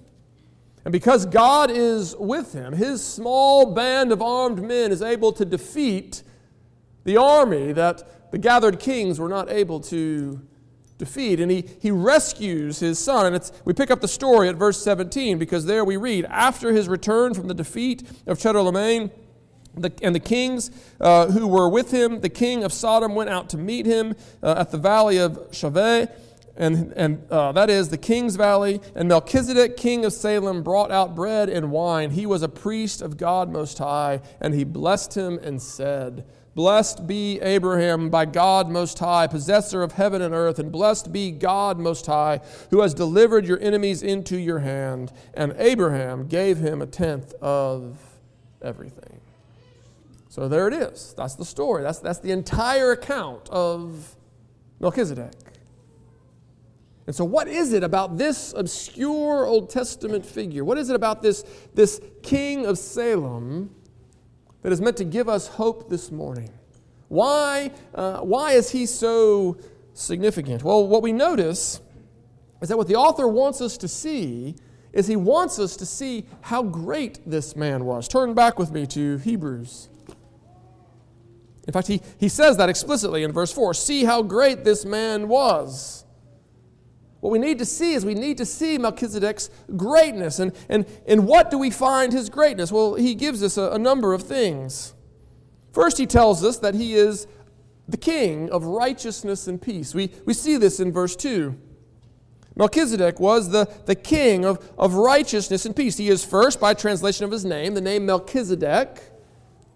And 0.85 0.93
because 0.93 1.25
God 1.25 1.69
is 1.69 2.15
with 2.15 2.53
him, 2.53 2.71
his 2.71 3.03
small 3.03 3.73
band 3.73 4.13
of 4.13 4.21
armed 4.21 4.63
men 4.63 4.93
is 4.93 5.01
able 5.01 5.33
to 5.33 5.43
defeat 5.43 6.23
the 7.03 7.17
army 7.17 7.73
that 7.73 8.31
the 8.31 8.37
gathered 8.37 8.79
kings 8.79 9.19
were 9.19 9.27
not 9.27 9.51
able 9.51 9.81
to 9.81 10.41
defeat. 10.97 11.41
And 11.41 11.51
he, 11.51 11.65
he 11.81 11.91
rescues 11.91 12.79
his 12.79 12.97
son. 12.97 13.25
And 13.25 13.35
it's, 13.35 13.51
we 13.65 13.73
pick 13.73 13.91
up 13.91 13.99
the 13.99 14.07
story 14.07 14.47
at 14.47 14.55
verse 14.55 14.81
17 14.81 15.37
because 15.37 15.65
there 15.65 15.83
we 15.83 15.97
read 15.97 16.23
After 16.29 16.71
his 16.71 16.87
return 16.87 17.33
from 17.33 17.49
the 17.49 17.53
defeat 17.53 18.03
of 18.25 18.37
Chedorlaomer, 18.37 19.11
the, 19.81 19.91
and 20.01 20.13
the 20.13 20.19
kings 20.19 20.71
uh, 20.99 21.27
who 21.27 21.47
were 21.47 21.69
with 21.69 21.91
him, 21.91 22.21
the 22.21 22.29
king 22.29 22.63
of 22.63 22.73
Sodom 22.73 23.15
went 23.15 23.29
out 23.29 23.49
to 23.49 23.57
meet 23.57 23.85
him 23.85 24.15
uh, 24.43 24.55
at 24.57 24.71
the 24.71 24.77
valley 24.77 25.17
of 25.17 25.51
Shaveh 25.51 26.09
and, 26.57 26.91
and 26.93 27.31
uh, 27.31 27.51
that 27.51 27.69
is 27.69 27.89
the 27.89 27.97
king's 27.97 28.35
valley. 28.35 28.81
And 28.95 29.07
Melchizedek, 29.07 29.77
king 29.77 30.03
of 30.05 30.13
Salem, 30.13 30.63
brought 30.63 30.91
out 30.91 31.15
bread 31.15 31.49
and 31.49 31.71
wine. 31.71 32.11
He 32.11 32.25
was 32.25 32.41
a 32.41 32.49
priest 32.49 33.01
of 33.01 33.17
God 33.17 33.51
Most 33.51 33.77
High, 33.77 34.21
and 34.41 34.53
he 34.53 34.63
blessed 34.63 35.15
him 35.15 35.39
and 35.41 35.61
said, 35.61 36.25
Blessed 36.55 37.05
be 37.05 37.39
Abraham 37.41 38.09
by 38.09 38.25
God 38.25 38.67
Most 38.67 38.97
High, 38.97 39.27
possessor 39.27 39.83
of 39.83 39.91
heaven 39.91 40.23
and 40.23 40.33
earth, 40.33 40.57
and 40.57 40.71
blessed 40.71 41.13
be 41.13 41.29
God 41.29 41.77
Most 41.77 42.07
High, 42.07 42.39
who 42.71 42.81
has 42.81 42.95
delivered 42.95 43.45
your 43.45 43.59
enemies 43.59 44.01
into 44.01 44.37
your 44.37 44.59
hand. 44.59 45.11
And 45.35 45.53
Abraham 45.59 46.27
gave 46.27 46.57
him 46.57 46.81
a 46.81 46.87
tenth 46.87 47.35
of 47.35 47.99
everything. 48.63 49.16
So 50.37 50.47
there 50.47 50.67
it 50.67 50.73
is. 50.75 51.15
That's 51.17 51.33
the 51.33 51.43
story. 51.43 51.81
That's, 51.81 51.97
that's 51.97 52.19
the 52.19 52.29
entire 52.29 52.91
account 52.91 53.49
of 53.49 54.15
Melchizedek. 54.79 55.33
And 57.07 57.15
so, 57.15 57.25
what 57.25 57.47
is 57.47 57.73
it 57.73 57.83
about 57.83 58.19
this 58.19 58.53
obscure 58.55 59.47
Old 59.47 59.71
Testament 59.71 60.23
figure? 60.23 60.63
What 60.63 60.77
is 60.77 60.91
it 60.91 60.95
about 60.95 61.23
this, 61.23 61.43
this 61.73 61.99
king 62.21 62.67
of 62.67 62.77
Salem 62.77 63.73
that 64.61 64.71
is 64.71 64.79
meant 64.79 64.97
to 64.97 65.05
give 65.05 65.27
us 65.27 65.47
hope 65.47 65.89
this 65.89 66.11
morning? 66.11 66.51
Why, 67.07 67.71
uh, 67.95 68.19
why 68.19 68.51
is 68.51 68.69
he 68.69 68.85
so 68.85 69.57
significant? 69.95 70.63
Well, 70.63 70.87
what 70.87 71.01
we 71.01 71.13
notice 71.13 71.81
is 72.61 72.69
that 72.69 72.77
what 72.77 72.87
the 72.87 72.95
author 72.95 73.27
wants 73.27 73.59
us 73.59 73.75
to 73.77 73.87
see 73.87 74.55
is 74.93 75.07
he 75.07 75.15
wants 75.15 75.57
us 75.57 75.75
to 75.77 75.85
see 75.87 76.27
how 76.41 76.61
great 76.61 77.21
this 77.25 77.55
man 77.55 77.85
was. 77.85 78.07
Turn 78.07 78.35
back 78.35 78.59
with 78.59 78.71
me 78.71 78.85
to 78.85 79.17
Hebrews. 79.17 79.89
In 81.67 81.73
fact, 81.73 81.87
he, 81.87 82.01
he 82.17 82.29
says 82.29 82.57
that 82.57 82.69
explicitly 82.69 83.23
in 83.23 83.33
verse 83.33 83.51
4 83.51 83.73
See 83.73 84.05
how 84.05 84.23
great 84.23 84.63
this 84.63 84.85
man 84.85 85.27
was. 85.27 86.05
What 87.19 87.31
we 87.31 87.39
need 87.39 87.59
to 87.59 87.65
see 87.65 87.93
is 87.93 88.05
we 88.05 88.13
need 88.13 88.37
to 88.37 88.45
see 88.45 88.77
Melchizedek's 88.77 89.49
greatness. 89.75 90.39
And, 90.39 90.53
and, 90.69 90.85
and 91.07 91.27
what 91.27 91.51
do 91.51 91.57
we 91.57 91.71
find 91.71 92.13
his 92.13 92.29
greatness? 92.29 92.71
Well, 92.71 92.93
he 92.93 93.15
gives 93.15 93.43
us 93.43 93.57
a, 93.57 93.71
a 93.71 93.79
number 93.79 94.13
of 94.13 94.23
things. 94.23 94.93
First, 95.73 95.97
he 95.97 96.05
tells 96.05 96.43
us 96.43 96.59
that 96.59 96.75
he 96.75 96.93
is 96.93 97.27
the 97.87 97.97
king 97.97 98.49
of 98.51 98.65
righteousness 98.65 99.47
and 99.47 99.61
peace. 99.61 99.95
We, 99.95 100.11
we 100.25 100.33
see 100.33 100.57
this 100.57 100.79
in 100.79 100.91
verse 100.91 101.15
2. 101.15 101.57
Melchizedek 102.55 103.19
was 103.19 103.49
the, 103.49 103.65
the 103.85 103.95
king 103.95 104.45
of, 104.45 104.71
of 104.77 104.93
righteousness 104.93 105.65
and 105.65 105.75
peace. 105.75 105.97
He 105.97 106.09
is 106.09 106.23
first, 106.23 106.59
by 106.59 106.73
translation 106.73 107.25
of 107.25 107.31
his 107.31 107.45
name, 107.45 107.73
the 107.73 107.81
name 107.81 108.05
Melchizedek 108.05 109.16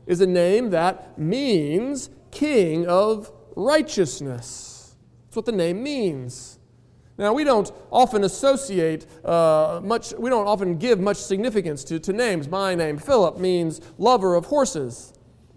is 0.05 0.21
a 0.21 0.27
name 0.27 0.69
that 0.71 1.17
means 1.17 2.09
king 2.31 2.87
of 2.87 3.31
righteousness. 3.55 4.95
That's 5.25 5.35
what 5.35 5.45
the 5.45 5.51
name 5.51 5.83
means. 5.83 6.59
Now, 7.17 7.33
we 7.33 7.43
don't 7.43 7.71
often 7.91 8.23
associate 8.23 9.05
uh, 9.23 9.79
much, 9.83 10.13
we 10.13 10.29
don't 10.29 10.47
often 10.47 10.77
give 10.77 10.99
much 10.99 11.17
significance 11.17 11.83
to, 11.85 11.99
to 11.99 12.13
names. 12.13 12.47
My 12.49 12.73
name, 12.73 12.97
Philip, 12.97 13.37
means 13.37 13.79
lover 13.97 14.33
of 14.35 14.45
horses. 14.45 15.13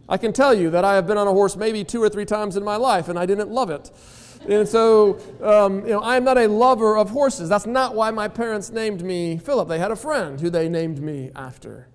I 0.09 0.19
can 0.19 0.33
tell 0.33 0.53
you 0.53 0.69
that 0.71 0.85
I 0.85 0.95
have 0.95 1.07
been 1.07 1.17
on 1.17 1.27
a 1.27 1.33
horse 1.33 1.57
maybe 1.57 1.83
two 1.83 2.03
or 2.03 2.11
three 2.11 2.27
times 2.27 2.57
in 2.57 2.65
my 2.65 2.77
life 2.77 3.09
and 3.09 3.19
I 3.19 3.25
didn't 3.25 3.51
love 3.51 3.71
it. 3.71 3.91
And 4.47 4.69
so, 4.69 5.19
um, 5.43 5.81
you 5.87 5.93
know, 5.93 6.01
I 6.01 6.17
am 6.17 6.25
not 6.25 6.37
a 6.37 6.47
lover 6.47 6.99
of 6.99 7.11
horses. 7.11 7.49
That's 7.49 7.67
not 7.67 7.95
why 7.95 8.11
my 8.11 8.29
parents 8.29 8.71
named 8.71 9.03
me 9.03 9.39
Philip. 9.39 9.69
They 9.69 9.79
had 9.79 9.91
a 9.91 9.97
friend 9.97 10.39
who 10.39 10.51
they 10.51 10.69
named 10.69 11.01
me 11.01 11.31
after. 11.35 11.89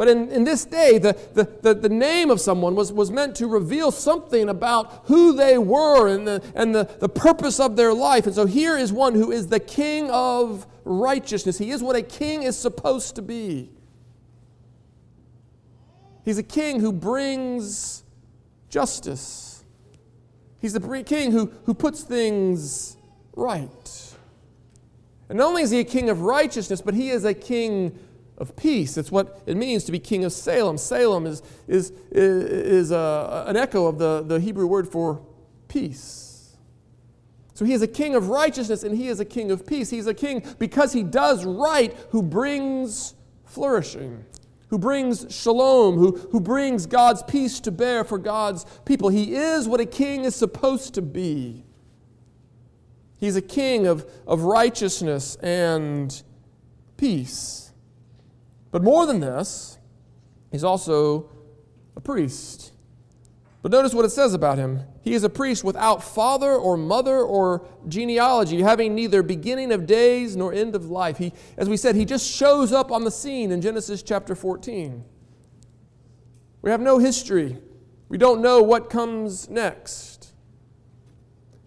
But 0.00 0.08
in, 0.08 0.30
in 0.30 0.44
this 0.44 0.64
day, 0.64 0.96
the, 0.96 1.12
the, 1.34 1.44
the, 1.60 1.74
the, 1.74 1.88
name 1.90 2.30
of 2.30 2.40
someone 2.40 2.74
was, 2.74 2.90
was 2.90 3.10
meant 3.10 3.36
to 3.36 3.46
reveal 3.46 3.90
something 3.92 4.48
about 4.48 5.02
who 5.08 5.34
they 5.34 5.58
were 5.58 6.08
and, 6.08 6.26
the, 6.26 6.42
and 6.54 6.74
the, 6.74 6.84
the 7.00 7.08
purpose 7.10 7.60
of 7.60 7.76
their 7.76 7.92
life. 7.92 8.24
And 8.24 8.34
so 8.34 8.46
here 8.46 8.78
is 8.78 8.94
one 8.94 9.14
who 9.14 9.30
is 9.30 9.48
the 9.48 9.60
king 9.60 10.10
of 10.10 10.66
righteousness. 10.86 11.58
He 11.58 11.70
is 11.70 11.82
what 11.82 11.96
a 11.96 12.02
king 12.02 12.44
is 12.44 12.56
supposed 12.56 13.14
to 13.16 13.20
be. 13.20 13.68
he's 16.24 16.38
a 16.38 16.42
king 16.42 16.80
who 16.80 16.94
brings 16.94 18.02
justice. 18.70 19.66
He's 20.62 20.72
the 20.72 21.02
king 21.04 21.30
who, 21.30 21.52
who 21.66 21.74
puts 21.74 22.04
things 22.04 22.96
right. 23.36 24.14
And 25.28 25.36
not 25.36 25.48
only 25.48 25.60
is 25.60 25.70
he 25.70 25.80
a 25.80 25.84
king 25.84 26.08
of 26.08 26.22
righteousness, 26.22 26.80
but 26.80 26.94
he 26.94 27.10
is 27.10 27.26
a 27.26 27.34
king 27.34 27.98
of 28.40 28.56
peace. 28.56 28.96
It's 28.96 29.12
what 29.12 29.42
it 29.46 29.56
means 29.56 29.84
to 29.84 29.92
be 29.92 29.98
king 29.98 30.24
of 30.24 30.32
Salem. 30.32 30.78
Salem 30.78 31.26
is, 31.26 31.42
is, 31.68 31.92
is, 32.10 32.90
a, 32.90 33.44
an 33.46 33.56
echo 33.56 33.86
of 33.86 33.98
the, 33.98 34.22
the 34.22 34.40
Hebrew 34.40 34.66
word 34.66 34.88
for 34.88 35.22
peace. 35.68 36.56
So 37.52 37.66
he 37.66 37.74
is 37.74 37.82
a 37.82 37.86
king 37.86 38.14
of 38.14 38.28
righteousness 38.28 38.82
and 38.82 38.96
he 38.96 39.08
is 39.08 39.20
a 39.20 39.24
king 39.26 39.50
of 39.50 39.66
peace. 39.66 39.90
He's 39.90 40.06
a 40.06 40.14
king 40.14 40.42
because 40.58 40.94
he 40.94 41.02
does 41.02 41.44
right 41.44 41.94
who 42.10 42.22
brings 42.22 43.14
flourishing, 43.44 44.24
who 44.68 44.78
brings 44.78 45.26
shalom, 45.28 45.96
who, 45.96 46.16
who 46.32 46.40
brings 46.40 46.86
God's 46.86 47.22
peace 47.22 47.60
to 47.60 47.70
bear 47.70 48.04
for 48.04 48.16
God's 48.16 48.64
people. 48.86 49.10
He 49.10 49.34
is 49.34 49.68
what 49.68 49.80
a 49.80 49.86
king 49.86 50.24
is 50.24 50.34
supposed 50.34 50.94
to 50.94 51.02
be. 51.02 51.66
He's 53.18 53.36
a 53.36 53.42
king 53.42 53.86
of, 53.86 54.10
of 54.26 54.44
righteousness 54.44 55.36
and 55.36 56.22
peace. 56.96 57.69
But 58.70 58.82
more 58.82 59.06
than 59.06 59.20
this, 59.20 59.78
he's 60.50 60.64
also 60.64 61.30
a 61.96 62.00
priest. 62.00 62.72
But 63.62 63.72
notice 63.72 63.92
what 63.92 64.04
it 64.04 64.10
says 64.10 64.32
about 64.32 64.58
him. 64.58 64.80
He 65.02 65.12
is 65.12 65.22
a 65.22 65.28
priest 65.28 65.64
without 65.64 66.02
father 66.02 66.52
or 66.52 66.76
mother 66.76 67.18
or 67.18 67.66
genealogy, 67.88 68.62
having 68.62 68.94
neither 68.94 69.22
beginning 69.22 69.70
of 69.72 69.86
days 69.86 70.36
nor 70.36 70.52
end 70.52 70.74
of 70.74 70.90
life. 70.90 71.18
He, 71.18 71.32
as 71.58 71.68
we 71.68 71.76
said, 71.76 71.94
he 71.94 72.04
just 72.04 72.30
shows 72.30 72.72
up 72.72 72.90
on 72.90 73.04
the 73.04 73.10
scene 73.10 73.50
in 73.50 73.60
Genesis 73.60 74.02
chapter 74.02 74.34
14. 74.34 75.04
We 76.62 76.70
have 76.70 76.80
no 76.80 76.98
history. 76.98 77.58
We 78.08 78.18
don't 78.18 78.40
know 78.40 78.62
what 78.62 78.90
comes 78.90 79.48
next. 79.48 80.19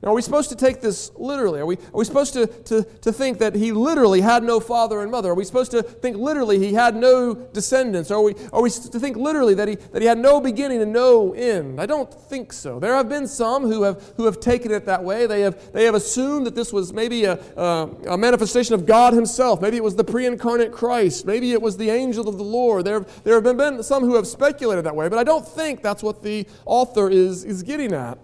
Now, 0.04 0.10
are 0.10 0.16
we 0.16 0.22
supposed 0.22 0.50
to 0.50 0.58
take 0.58 0.82
this 0.82 1.12
literally? 1.16 1.62
Are 1.62 1.66
we, 1.66 1.78
are 1.78 1.94
we 1.94 2.04
supposed 2.04 2.34
to, 2.34 2.46
to, 2.46 2.84
to 2.84 3.14
think 3.14 3.38
that 3.38 3.56
he 3.56 3.72
literally 3.72 4.20
had 4.20 4.44
no 4.44 4.60
father 4.60 5.02
and 5.02 5.10
mother? 5.10 5.30
Are 5.30 5.34
we 5.34 5.46
supposed 5.46 5.72
to 5.72 5.82
think 5.82 6.18
literally 6.18 6.60
he 6.60 6.74
had 6.74 6.94
no 6.94 7.34
descendants? 7.34 8.12
Are 8.12 8.22
we, 8.22 8.36
are 8.52 8.62
we 8.62 8.70
to 8.70 9.00
think 9.00 9.16
literally 9.16 9.54
that 9.54 9.70
he, 9.70 9.76
that 9.76 10.02
he 10.02 10.08
had 10.10 10.18
no 10.18 10.42
beginning 10.42 10.82
and 10.82 10.92
no 10.92 11.32
end? 11.32 11.80
I 11.80 11.86
don't 11.86 12.14
think 12.14 12.52
so. 12.52 12.82
There 12.82 12.94
have 12.94 13.08
been 13.08 13.30
some 13.30 13.64
who 13.64 13.84
have, 13.84 14.04
who 14.18 14.26
have 14.26 14.42
taken 14.42 14.72
it 14.72 14.86
that 14.88 15.02
way. 15.02 15.26
They 15.26 15.40
have, 15.40 15.72
they 15.72 15.86
have 15.86 15.96
assumed 15.96 16.48
that 16.48 16.56
this 16.56 16.74
was 16.74 16.92
maybe 16.92 17.24
a, 17.24 17.40
a, 17.56 17.90
a 18.10 18.18
manifestation 18.18 18.76
of 18.76 18.86
God 18.86 19.14
himself. 19.14 19.62
Maybe 19.62 19.78
it 19.78 19.84
was 19.86 19.96
the 19.96 20.04
pre 20.04 20.26
incarnate 20.26 20.74
Christ. 20.74 21.26
Maybe 21.26 21.54
it 21.54 21.62
was 21.62 21.78
the 21.78 21.90
angel 21.90 22.28
of 22.28 22.38
the 22.38 22.44
Lord. 22.44 22.84
There, 22.84 23.06
there 23.24 23.36
have 23.36 23.44
been, 23.46 23.56
been 23.56 23.82
some 23.82 24.04
who 24.04 24.16
have 24.16 24.28
speculated 24.28 24.84
that 24.84 24.98
way, 24.98 25.08
but 25.08 25.18
I 25.18 25.24
don't 25.24 25.48
think 25.48 25.82
that's 25.82 26.04
what 26.04 26.22
the 26.22 26.46
author 26.66 27.10
is, 27.10 27.46
is 27.46 27.64
getting 27.64 27.94
at. 27.94 28.18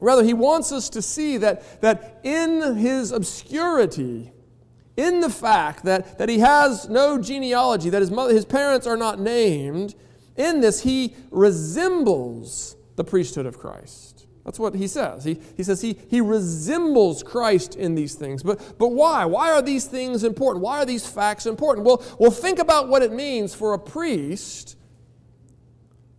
Rather, 0.00 0.22
he 0.22 0.34
wants 0.34 0.70
us 0.70 0.88
to 0.90 1.02
see 1.02 1.36
that, 1.38 1.80
that 1.80 2.20
in 2.22 2.76
his 2.76 3.10
obscurity, 3.10 4.32
in 4.96 5.20
the 5.20 5.30
fact 5.30 5.84
that, 5.84 6.18
that 6.18 6.28
he 6.28 6.38
has 6.38 6.88
no 6.88 7.20
genealogy, 7.20 7.90
that 7.90 8.00
his, 8.00 8.10
mother, 8.10 8.32
his 8.32 8.44
parents 8.44 8.86
are 8.86 8.96
not 8.96 9.18
named, 9.18 9.94
in 10.36 10.60
this 10.60 10.82
he 10.82 11.14
resembles 11.30 12.76
the 12.96 13.04
priesthood 13.04 13.46
of 13.46 13.58
Christ. 13.58 14.26
That's 14.44 14.58
what 14.58 14.74
he 14.74 14.86
says. 14.86 15.24
He, 15.24 15.38
he 15.56 15.62
says 15.62 15.82
he, 15.82 15.98
he 16.08 16.20
resembles 16.20 17.22
Christ 17.22 17.76
in 17.76 17.94
these 17.94 18.14
things. 18.14 18.42
But, 18.42 18.78
but 18.78 18.88
why? 18.88 19.24
Why 19.26 19.52
are 19.52 19.60
these 19.60 19.84
things 19.84 20.24
important? 20.24 20.64
Why 20.64 20.78
are 20.78 20.86
these 20.86 21.06
facts 21.06 21.44
important? 21.44 21.86
Well, 21.86 22.02
well, 22.18 22.30
think 22.30 22.58
about 22.58 22.88
what 22.88 23.02
it 23.02 23.12
means 23.12 23.54
for 23.54 23.74
a 23.74 23.78
priest 23.78 24.76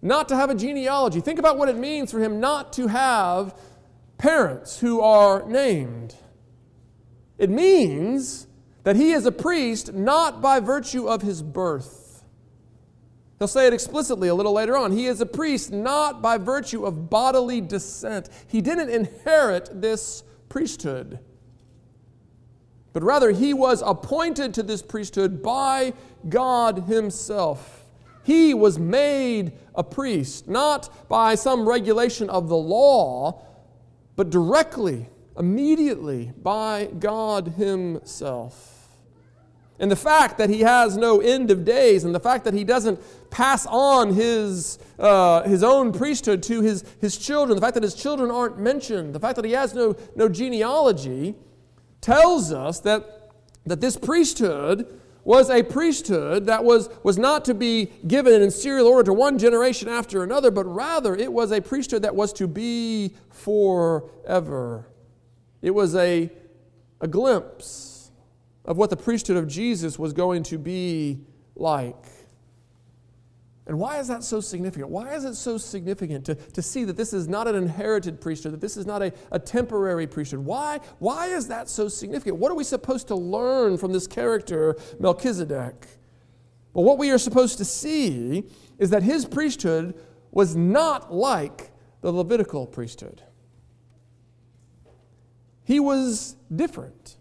not 0.01 0.29
to 0.29 0.36
have 0.36 0.50
a 0.50 0.55
genealogy. 0.55 1.21
Think 1.21 1.39
about 1.39 1.57
what 1.57 1.69
it 1.69 1.77
means 1.77 2.12
for 2.12 2.19
him 2.19 2.39
not 2.39 2.71
to 2.74 2.88
have 2.88 3.59
parents 4.19 4.79
who 4.79 5.01
are 5.01 5.43
named. 5.47 6.13
It 7.39 7.49
means 7.49 8.45
that 8.83 8.95
he 8.95 9.13
is 9.13 9.25
a 9.25 9.31
priest 9.31 9.93
not 9.93 10.41
by 10.41 10.60
virtue 10.60 11.08
of 11.08 11.23
his 11.23 11.41
birth. 11.41 12.23
He'll 13.39 13.47
say 13.47 13.67
it 13.67 13.73
explicitly 13.73 14.27
a 14.27 14.36
little 14.36 14.51
later 14.51 14.75
on. 14.75 14.91
He 14.91 15.05
is 15.05 15.21
a 15.21 15.25
priest 15.25 15.71
not 15.71 16.21
by 16.21 16.38
virtue 16.38 16.86
of 16.86 17.10
bodily 17.10 17.62
descent. 17.62 18.29
He 18.47 18.60
didn't 18.60 18.89
inherit 18.89 19.82
this 19.82 20.23
priesthood, 20.49 21.19
but 22.91 23.01
rather 23.01 23.32
he 23.32 23.53
was 23.53 23.82
appointed 23.86 24.53
to 24.55 24.63
this 24.63 24.82
priesthood 24.82 25.41
by 25.41 25.93
God 26.27 26.79
Himself. 26.88 27.86
He 28.23 28.53
was 28.53 28.77
made 28.77 29.53
a 29.73 29.84
priest, 29.84 30.49
not 30.49 31.08
by 31.08 31.36
some 31.36 31.67
regulation 31.67 32.29
of 32.29 32.49
the 32.49 32.58
law, 32.58 33.41
but 34.19 34.29
directly, 34.29 35.08
immediately 35.38 36.34
by 36.43 36.89
God 36.99 37.53
Himself. 37.55 38.89
And 39.79 39.89
the 39.89 39.95
fact 39.95 40.38
that 40.39 40.49
He 40.49 40.60
has 40.60 40.97
no 40.97 41.21
end 41.21 41.49
of 41.51 41.63
days, 41.63 42.03
and 42.03 42.13
the 42.13 42.19
fact 42.19 42.43
that 42.43 42.53
He 42.53 42.65
doesn't 42.65 42.99
pass 43.29 43.65
on 43.65 44.13
His, 44.13 44.77
uh, 44.99 45.43
his 45.43 45.63
own 45.63 45.93
priesthood 45.93 46.43
to 46.43 46.60
his, 46.60 46.84
his 46.99 47.17
children, 47.17 47.55
the 47.55 47.62
fact 47.62 47.75
that 47.75 47.84
His 47.84 47.95
children 47.95 48.29
aren't 48.29 48.60
mentioned, 48.60 49.15
the 49.15 49.21
fact 49.21 49.38
that 49.38 49.45
He 49.45 49.53
has 49.53 49.73
no, 49.73 49.95
no 50.17 50.27
genealogy, 50.27 51.36
tells 52.01 52.51
us 52.51 52.82
that, 52.82 53.32
that 53.65 53.79
this 53.79 53.95
priesthood 53.95 54.99
was 55.30 55.52
a 55.52 55.62
priesthood 55.62 56.48
that 56.48 56.63
was, 56.63 56.89
was 57.04 57.15
not 57.15 57.46
to 57.46 57.54
be 57.54 57.86
given 58.08 58.42
in 58.42 58.50
serial 58.50 58.88
order 58.88 59.04
to 59.04 59.13
one 59.13 59.38
generation 59.38 59.88
after 59.88 60.24
another, 60.24 60.50
but 60.50 60.63
rather 60.63 61.15
it 61.15 61.32
was 61.32 61.52
a 61.52 61.62
priesthood 61.62 62.02
that 62.02 62.15
was 62.15 62.34
to 62.34 62.48
be 62.48 63.13
forever. 63.30 64.88
It 65.62 65.70
was 65.70 65.94
a, 65.94 66.32
a 67.00 67.08
glimpse 67.08 68.10
of 68.65 68.78
what 68.78 68.89
the 68.89 68.98
priesthood 68.98 69.38
of 69.38 69.48
Jesus 69.48 70.00
was 70.00 70.13
going 70.13 70.42
to 70.46 70.58
be 70.58 71.20
like. 71.56 72.06
And 73.69 73.77
why 73.79 73.99
is 73.99 74.08
that 74.08 74.23
so 74.23 74.41
significant? 74.41 74.89
Why 74.89 75.13
is 75.13 75.25
it 75.25 75.36
so 75.36 75.60
significant 75.60 76.25
to, 76.25 76.34
to 76.34 76.60
see 76.60 76.86
that 76.86 76.97
this 76.97 77.13
is 77.13 77.27
not 77.27 77.47
an 77.47 77.53
inherited 77.53 78.19
priesthood, 78.19 78.53
that 78.53 78.62
this 78.62 78.75
is 78.75 78.88
not 78.88 79.03
a, 79.03 79.13
a 79.32 79.38
temporary 79.38 80.08
priesthood? 80.08 80.39
Why, 80.39 80.79
why 80.97 81.27
is 81.27 81.49
that 81.49 81.69
so 81.69 81.88
significant? 81.88 82.38
What 82.38 82.51
are 82.51 82.55
we 82.55 82.63
supposed 82.63 83.08
to 83.10 83.15
learn 83.15 83.77
from 83.77 83.93
this 83.93 84.08
character, 84.08 84.75
Melchizedek? 84.99 85.86
Well, 86.73 86.84
what 86.84 86.97
we 86.97 87.12
are 87.12 87.19
supposed 87.19 87.60
to 87.60 87.65
see 87.65 88.49
is 88.79 88.89
that 88.89 89.03
his 89.03 89.25
priesthood 89.25 89.93
was 90.32 90.55
not 90.55 91.13
like 91.13 91.69
the 92.01 92.12
Levitical 92.12 92.65
priesthood. 92.65 93.21
He 95.63 95.79
was 95.79 96.38
different. 96.55 97.17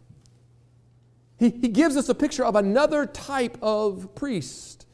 He, 1.39 1.51
he 1.51 1.69
gives 1.69 1.95
us 1.99 2.09
a 2.09 2.15
picture 2.15 2.47
of 2.47 2.57
another 2.57 3.05
type 3.05 3.59
of 3.61 4.15
priest. 4.15 4.87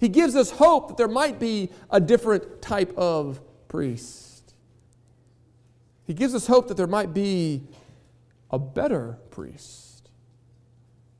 He 0.00 0.08
gives 0.08 0.34
us 0.34 0.50
hope 0.50 0.88
that 0.88 0.96
there 0.96 1.08
might 1.08 1.38
be 1.38 1.70
a 1.90 2.00
different 2.00 2.62
type 2.62 2.96
of 2.96 3.40
priest. 3.68 4.54
He 6.06 6.14
gives 6.14 6.34
us 6.34 6.46
hope 6.46 6.68
that 6.68 6.78
there 6.78 6.86
might 6.86 7.12
be 7.12 7.62
a 8.50 8.58
better 8.58 9.18
priest. 9.30 10.10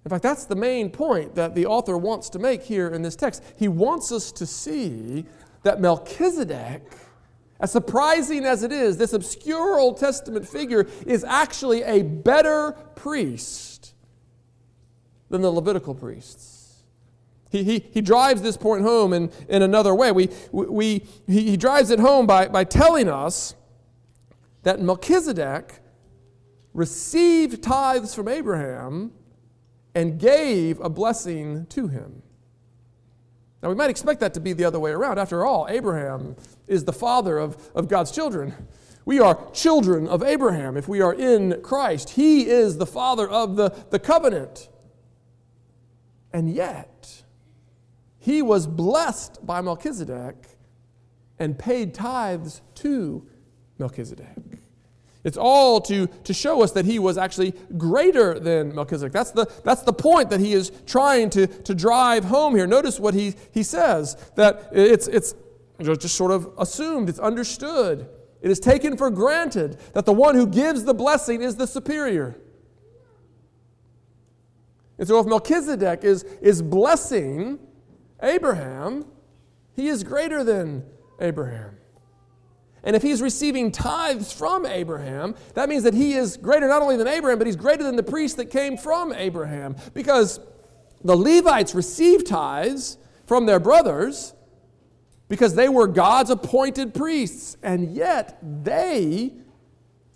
In 0.05 0.09
fact, 0.09 0.23
that's 0.23 0.47
the 0.47 0.57
main 0.57 0.91
point 0.91 1.35
that 1.35 1.55
the 1.55 1.67
author 1.67 1.99
wants 1.99 2.31
to 2.31 2.39
make 2.39 2.63
here 2.63 2.89
in 2.89 3.03
this 3.03 3.17
text. 3.17 3.43
He 3.57 3.69
wants 3.69 4.11
us 4.11 4.33
to 4.33 4.47
see 4.47 5.27
that 5.63 5.79
Melchizedek, 5.79 6.83
as 7.61 7.71
surprising 7.71 8.47
as 8.47 8.63
it 8.63 8.73
is, 8.73 8.97
this 8.97 9.13
obscure 9.13 9.79
Old 9.79 9.99
Testament 9.99 10.49
figure 10.49 10.87
is 11.07 11.23
actually 11.23 11.83
a 11.83 12.01
better 12.03 12.73
priest 12.97 13.93
than 15.29 15.43
the 15.43 15.51
Levitical 15.51 15.95
priests. 15.95 16.60
He, 17.51 17.65
he, 17.65 17.85
he 17.93 18.01
drives 18.01 18.43
this 18.43 18.57
point 18.57 18.83
home 18.83 19.13
in, 19.13 19.31
in 19.49 19.63
another 19.63 19.95
way. 19.95 20.13
We, 20.13 20.31
we, 20.53 21.05
he, 21.27 21.51
he 21.51 21.57
drives 21.57 21.91
it 21.91 21.99
home 21.99 22.27
by, 22.27 22.49
by 22.49 22.65
telling 22.65 23.09
us 23.09 23.55
that 24.63 24.81
Melchizedek 24.81 25.81
received 26.73 27.63
tithes 27.63 28.15
from 28.15 28.29
Abraham 28.29 29.13
and 29.95 30.19
gave 30.19 30.81
a 30.81 30.89
blessing 30.89 31.67
to 31.67 31.89
him. 31.89 32.23
Now, 33.63 33.69
we 33.69 33.75
might 33.75 33.91
expect 33.91 34.21
that 34.21 34.33
to 34.35 34.41
be 34.41 34.53
the 34.53 34.65
other 34.65 34.81
way 34.81 34.93
around. 34.93 35.19
After 35.19 35.45
all, 35.45 35.67
Abraham 35.69 36.37
is 36.67 36.85
the 36.85 36.93
father 36.93 37.39
of, 37.39 37.71
of 37.75 37.89
God's 37.89 38.11
children. 38.11 38.55
We 39.05 39.19
are 39.19 39.51
children 39.53 40.07
of 40.07 40.23
Abraham 40.23 40.77
if 40.77 40.89
we 40.89 41.01
are 41.01 41.13
in 41.13 41.61
Christ. 41.63 42.11
He 42.11 42.47
is 42.47 42.79
the 42.79 42.87
father 42.87 43.29
of 43.29 43.57
the, 43.57 43.71
the 43.91 43.99
covenant. 43.99 44.69
And 46.33 46.49
yet, 46.55 47.20
he 48.21 48.43
was 48.43 48.67
blessed 48.67 49.45
by 49.45 49.61
Melchizedek 49.61 50.37
and 51.39 51.59
paid 51.59 51.95
tithes 51.95 52.61
to 52.77 53.27
Melchizedek. 53.79 54.61
It's 55.25 55.37
all 55.37 55.81
to, 55.83 56.07
to 56.07 56.33
show 56.33 56.63
us 56.63 56.73
that 56.73 56.85
he 56.85 56.99
was 56.99 57.19
actually 57.19 57.53
greater 57.77 58.39
than 58.39 58.75
Melchizedek. 58.75 59.13
That's 59.13 59.33
the, 59.33 59.47
that's 59.65 59.83
the 59.83 59.93
point 59.93 60.31
that 60.31 60.41
he 60.41 60.53
is 60.53 60.71
trying 60.87 61.31
to, 61.31 61.47
to 61.47 61.75
drive 61.75 62.25
home 62.25 62.55
here. 62.55 62.67
Notice 62.67 63.01
what 63.01 63.15
he, 63.15 63.35
he 63.53 63.63
says 63.63 64.17
that 64.37 64.69
it's, 64.73 65.09
it's 65.09 65.35
just 65.81 66.15
sort 66.15 66.31
of 66.31 66.51
assumed, 66.59 67.09
it's 67.09 67.19
understood. 67.19 68.09
It 68.41 68.51
is 68.51 68.61
taken 68.61 68.97
for 68.97 69.11
granted 69.11 69.79
that 69.93 70.07
the 70.07 70.13
one 70.13 70.35
who 70.35 70.47
gives 70.47 70.85
the 70.85 70.95
blessing 70.95 71.43
is 71.43 71.57
the 71.57 71.67
superior. 71.67 72.39
And 74.99 75.09
so 75.09 75.19
if 75.21 75.27
Melchizedek 75.27 76.05
is, 76.05 76.25
is 76.43 76.61
blessing 76.63 77.59
Abraham, 78.23 79.07
he 79.75 79.89
is 79.89 80.05
greater 80.05 80.45
than 80.45 80.85
Abraham. 81.21 81.77
And 82.83 82.97
if 82.97 83.03
he's 83.03 83.21
receiving 83.21 83.73
tithes 83.73 84.33
from 84.33 84.65
Abraham, 84.65 85.35
that 85.55 85.69
means 85.69 85.83
that 85.83 85.95
he 85.95 86.15
is 86.15 86.37
greater 86.37 86.67
not 86.67 86.81
only 86.81 86.97
than 86.97 87.07
Abraham, 87.07 87.39
but 87.39 87.47
he's 87.47 87.57
greater 87.57 87.83
than 87.83 87.97
the 87.97 88.03
priest 88.03 88.39
that 88.39 88.47
came 88.47 88.77
from 88.77 89.13
Abraham. 89.13 89.77
Because 89.93 90.41
the 91.05 91.17
Levites 91.17 91.75
received 91.75 92.27
tithes 92.27 92.97
from 93.27 93.47
their 93.47 93.61
brothers 93.61 94.35
because 95.29 95.55
they 95.55 95.69
were 95.69 95.87
God's 95.87 96.31
appointed 96.31 96.95
priests. 96.95 97.57
And 97.63 97.95
yet 97.95 98.39
they 98.65 99.33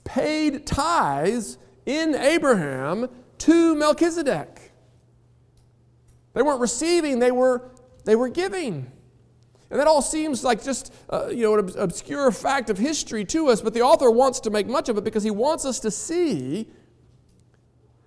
paid 0.04 0.66
tithes 0.66 1.58
in 1.86 2.14
Abraham 2.14 3.08
to 3.38 3.74
Melchizedek. 3.74 4.72
They 6.32 6.42
weren't 6.42 6.60
receiving, 6.60 7.20
they 7.20 7.30
were, 7.30 7.70
they 8.04 8.16
were 8.16 8.28
giving. 8.28 8.90
And 9.70 9.80
that 9.80 9.86
all 9.86 10.02
seems 10.02 10.44
like 10.44 10.62
just 10.62 10.92
uh, 11.10 11.28
you 11.28 11.42
know, 11.42 11.58
an 11.58 11.72
obscure 11.78 12.30
fact 12.30 12.70
of 12.70 12.78
history 12.78 13.24
to 13.26 13.48
us, 13.48 13.60
but 13.60 13.74
the 13.74 13.82
author 13.82 14.10
wants 14.10 14.40
to 14.40 14.50
make 14.50 14.66
much 14.66 14.88
of 14.88 14.96
it 14.98 15.04
because 15.04 15.22
he 15.22 15.30
wants 15.30 15.64
us 15.64 15.80
to 15.80 15.90
see 15.90 16.68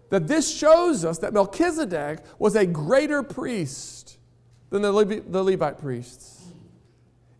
that 0.09 0.27
this 0.27 0.55
shows 0.55 1.03
us 1.03 1.17
that 1.19 1.33
Melchizedek 1.33 2.19
was 2.39 2.55
a 2.55 2.65
greater 2.65 3.23
priest 3.23 4.17
than 4.69 4.81
the, 4.81 5.23
the 5.27 5.43
Levite 5.43 5.77
priests. 5.77 6.51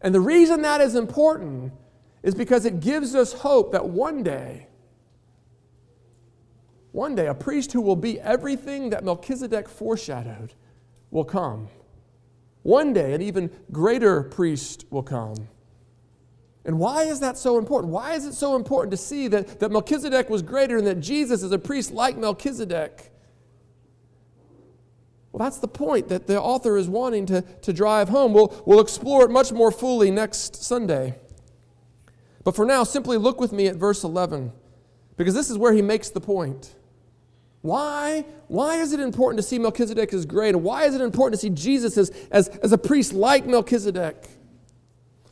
And 0.01 0.13
the 0.13 0.19
reason 0.19 0.61
that 0.63 0.81
is 0.81 0.95
important 0.95 1.71
is 2.23 2.35
because 2.35 2.65
it 2.65 2.79
gives 2.79 3.15
us 3.15 3.31
hope 3.33 3.71
that 3.71 3.87
one 3.87 4.23
day, 4.23 4.67
one 6.91 7.15
day, 7.15 7.27
a 7.27 7.33
priest 7.33 7.71
who 7.71 7.81
will 7.81 7.95
be 7.95 8.19
everything 8.19 8.89
that 8.89 9.03
Melchizedek 9.03 9.69
foreshadowed 9.69 10.53
will 11.11 11.23
come. 11.23 11.69
One 12.67 12.91
day, 12.91 13.13
an 13.13 13.21
even 13.21 13.49
greater 13.71 14.23
priest 14.23 14.83
will 14.89 15.01
come. 15.01 15.47
And 16.65 16.77
why 16.79 17.03
is 17.03 17.21
that 17.21 17.37
so 17.37 17.57
important? 17.57 17.93
Why 17.93 18.15
is 18.15 18.25
it 18.25 18.33
so 18.33 18.57
important 18.57 18.91
to 18.91 18.97
see 18.97 19.29
that, 19.29 19.61
that 19.61 19.71
Melchizedek 19.71 20.29
was 20.29 20.41
greater 20.41 20.77
and 20.77 20.85
that 20.85 20.99
Jesus 20.99 21.43
is 21.43 21.53
a 21.53 21.59
priest 21.59 21.93
like 21.93 22.17
Melchizedek? 22.17 23.13
Well, 25.31 25.45
that's 25.45 25.59
the 25.59 25.69
point 25.69 26.09
that 26.09 26.27
the 26.27 26.41
author 26.41 26.75
is 26.75 26.89
wanting 26.89 27.25
to, 27.27 27.41
to 27.41 27.71
drive 27.71 28.09
home. 28.09 28.33
We'll, 28.33 28.53
we'll 28.65 28.81
explore 28.81 29.23
it 29.23 29.31
much 29.31 29.53
more 29.53 29.71
fully 29.71 30.11
next 30.11 30.61
Sunday. 30.61 31.15
But 32.43 32.53
for 32.53 32.65
now, 32.65 32.83
simply 32.83 33.15
look 33.15 33.39
with 33.39 33.53
me 33.53 33.67
at 33.67 33.77
verse 33.77 34.03
11, 34.03 34.51
because 35.15 35.33
this 35.33 35.49
is 35.49 35.57
where 35.57 35.71
he 35.71 35.81
makes 35.81 36.09
the 36.09 36.19
point. 36.19 36.75
Why? 37.67 38.23
Why 38.47 38.77
is 38.77 38.93
it 38.93 39.01
important 39.01 39.39
to 39.39 39.43
see 39.43 39.59
Melchizedek 39.59 40.13
as 40.13 40.25
great? 40.25 40.55
And 40.55 40.63
why 40.63 40.85
is 40.85 40.95
it 40.95 41.01
important 41.01 41.33
to 41.33 41.45
see 41.45 41.53
Jesus 41.53 41.97
as, 41.97 42.11
as, 42.31 42.47
as 42.47 42.71
a 42.71 42.77
priest 42.77 43.11
like 43.11 43.45
Melchizedek? 43.45 44.15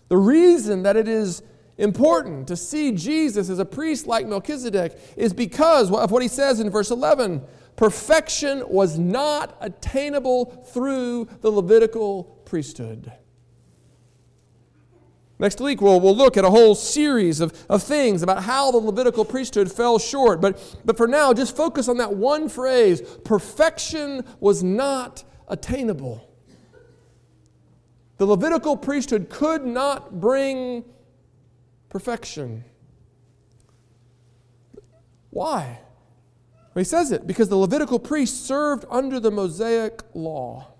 The 0.09 0.17
reason 0.17 0.83
that 0.83 0.97
it 0.97 1.07
is 1.07 1.43
important 1.77 2.49
to 2.49 2.57
see 2.57 2.91
Jesus 2.91 3.49
as 3.49 3.57
a 3.57 3.63
priest 3.63 4.05
like 4.05 4.27
Melchizedek 4.27 4.99
is 5.15 5.31
because 5.31 5.89
of 5.89 6.11
what 6.11 6.21
he 6.21 6.27
says 6.27 6.59
in 6.59 6.69
verse 6.69 6.91
11 6.91 7.41
perfection 7.77 8.63
was 8.67 8.99
not 8.99 9.55
attainable 9.61 10.45
through 10.73 11.29
the 11.39 11.49
Levitical 11.49 12.25
priesthood. 12.43 13.13
Next 15.37 15.59
week, 15.59 15.81
we'll, 15.81 15.99
we'll 15.99 16.15
look 16.15 16.37
at 16.37 16.45
a 16.45 16.49
whole 16.49 16.75
series 16.75 17.41
of, 17.41 17.65
of 17.69 17.83
things 17.83 18.23
about 18.23 18.43
how 18.43 18.71
the 18.71 18.77
Levitical 18.77 19.25
priesthood 19.25 19.69
fell 19.69 19.99
short. 19.99 20.39
But, 20.39 20.77
but 20.85 20.95
for 20.95 21.07
now, 21.07 21.33
just 21.33 21.57
focus 21.57 21.89
on 21.89 21.97
that 21.97 22.15
one 22.15 22.47
phrase 22.47 23.01
perfection 23.01 24.23
was 24.39 24.63
not 24.63 25.25
attainable. 25.49 26.29
The 28.17 28.25
Levitical 28.25 28.77
priesthood 28.77 29.29
could 29.29 29.65
not 29.65 30.21
bring 30.21 30.85
perfection. 31.89 32.63
Why? 35.31 35.79
Well, 36.73 36.81
he 36.81 36.85
says 36.85 37.11
it 37.11 37.27
because 37.27 37.49
the 37.49 37.57
Levitical 37.57 37.99
priest 37.99 38.45
served 38.47 38.85
under 38.89 39.19
the 39.19 39.31
Mosaic 39.31 40.01
law. 40.13 40.74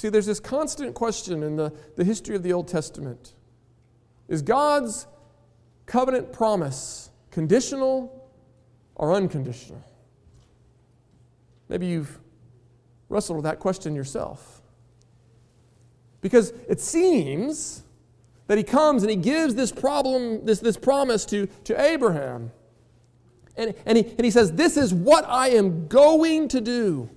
See, 0.00 0.08
there's 0.08 0.24
this 0.24 0.40
constant 0.40 0.94
question 0.94 1.42
in 1.42 1.56
the, 1.56 1.74
the 1.96 2.04
history 2.04 2.34
of 2.34 2.42
the 2.42 2.54
Old 2.54 2.68
Testament 2.68 3.34
Is 4.28 4.40
God's 4.40 5.06
covenant 5.84 6.32
promise 6.32 7.10
conditional 7.30 8.26
or 8.94 9.12
unconditional? 9.12 9.84
Maybe 11.68 11.86
you've 11.86 12.18
wrestled 13.10 13.36
with 13.36 13.44
that 13.44 13.58
question 13.58 13.94
yourself. 13.94 14.62
Because 16.22 16.54
it 16.66 16.80
seems 16.80 17.82
that 18.46 18.56
he 18.56 18.64
comes 18.64 19.02
and 19.02 19.10
he 19.10 19.16
gives 19.16 19.54
this 19.54 19.70
problem, 19.70 20.46
this, 20.46 20.60
this 20.60 20.78
promise 20.78 21.26
to, 21.26 21.46
to 21.64 21.78
Abraham. 21.78 22.52
And, 23.54 23.74
and, 23.84 23.98
he, 23.98 24.06
and 24.16 24.24
he 24.24 24.30
says, 24.30 24.52
This 24.52 24.78
is 24.78 24.94
what 24.94 25.26
I 25.28 25.50
am 25.50 25.88
going 25.88 26.48
to 26.48 26.62
do. 26.62 27.10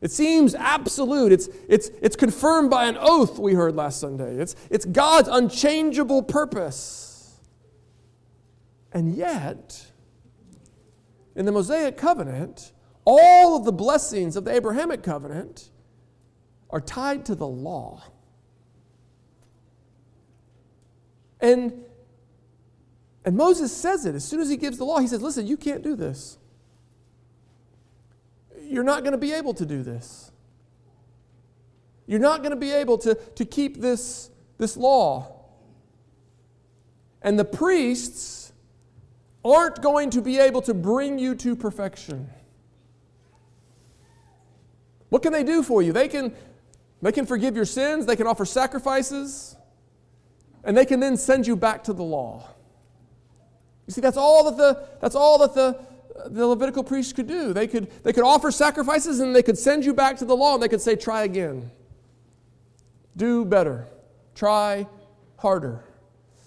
It 0.00 0.12
seems 0.12 0.54
absolute. 0.54 1.32
It's, 1.32 1.48
it's, 1.68 1.90
it's 2.00 2.16
confirmed 2.16 2.70
by 2.70 2.86
an 2.86 2.96
oath 3.00 3.38
we 3.38 3.54
heard 3.54 3.74
last 3.74 4.00
Sunday. 4.00 4.36
It's, 4.36 4.54
it's 4.70 4.84
God's 4.84 5.28
unchangeable 5.28 6.22
purpose. 6.22 7.40
And 8.92 9.14
yet, 9.14 9.86
in 11.34 11.46
the 11.46 11.52
Mosaic 11.52 11.96
covenant, 11.96 12.72
all 13.04 13.56
of 13.56 13.64
the 13.64 13.72
blessings 13.72 14.36
of 14.36 14.44
the 14.44 14.52
Abrahamic 14.52 15.02
covenant 15.02 15.70
are 16.70 16.80
tied 16.80 17.24
to 17.26 17.34
the 17.34 17.46
law. 17.46 18.02
And, 21.40 21.84
and 23.24 23.36
Moses 23.36 23.76
says 23.76 24.06
it 24.06 24.14
as 24.14 24.24
soon 24.24 24.40
as 24.40 24.48
he 24.48 24.56
gives 24.56 24.78
the 24.78 24.84
law. 24.84 24.98
He 24.98 25.06
says, 25.06 25.22
Listen, 25.22 25.46
you 25.46 25.56
can't 25.56 25.82
do 25.82 25.96
this 25.96 26.38
you're 28.68 28.84
not 28.84 29.02
going 29.02 29.12
to 29.12 29.18
be 29.18 29.32
able 29.32 29.54
to 29.54 29.66
do 29.66 29.82
this. 29.82 30.30
You're 32.06 32.20
not 32.20 32.38
going 32.38 32.50
to 32.50 32.56
be 32.56 32.72
able 32.72 32.98
to, 32.98 33.14
to 33.14 33.44
keep 33.44 33.80
this, 33.80 34.30
this 34.56 34.76
law. 34.76 35.34
And 37.22 37.38
the 37.38 37.44
priests 37.44 38.52
aren't 39.44 39.82
going 39.82 40.10
to 40.10 40.22
be 40.22 40.38
able 40.38 40.62
to 40.62 40.74
bring 40.74 41.18
you 41.18 41.34
to 41.36 41.54
perfection. 41.56 42.30
What 45.10 45.22
can 45.22 45.32
they 45.32 45.44
do 45.44 45.62
for 45.62 45.82
you? 45.82 45.92
They 45.92 46.08
can, 46.08 46.34
they 47.02 47.12
can 47.12 47.26
forgive 47.26 47.56
your 47.56 47.64
sins, 47.64 48.06
they 48.06 48.16
can 48.16 48.26
offer 48.26 48.44
sacrifices, 48.44 49.56
and 50.64 50.76
they 50.76 50.84
can 50.84 51.00
then 51.00 51.16
send 51.16 51.46
you 51.46 51.56
back 51.56 51.84
to 51.84 51.92
the 51.92 52.02
law. 52.02 52.48
You 53.86 53.92
see, 53.92 54.00
that's 54.00 54.18
all 54.18 54.44
that 54.50 54.56
the, 54.56 54.86
that's 55.00 55.14
all 55.14 55.38
that 55.38 55.54
the, 55.54 55.78
the 56.26 56.46
Levitical 56.46 56.82
priests 56.82 57.12
could 57.12 57.26
do. 57.26 57.52
They 57.52 57.66
could, 57.66 57.90
they 58.02 58.12
could 58.12 58.24
offer 58.24 58.50
sacrifices 58.50 59.20
and 59.20 59.34
they 59.34 59.42
could 59.42 59.58
send 59.58 59.84
you 59.84 59.94
back 59.94 60.16
to 60.18 60.24
the 60.24 60.36
law 60.36 60.54
and 60.54 60.62
they 60.62 60.68
could 60.68 60.80
say, 60.80 60.96
try 60.96 61.22
again. 61.22 61.70
Do 63.16 63.44
better. 63.44 63.86
Try 64.34 64.86
harder. 65.36 65.84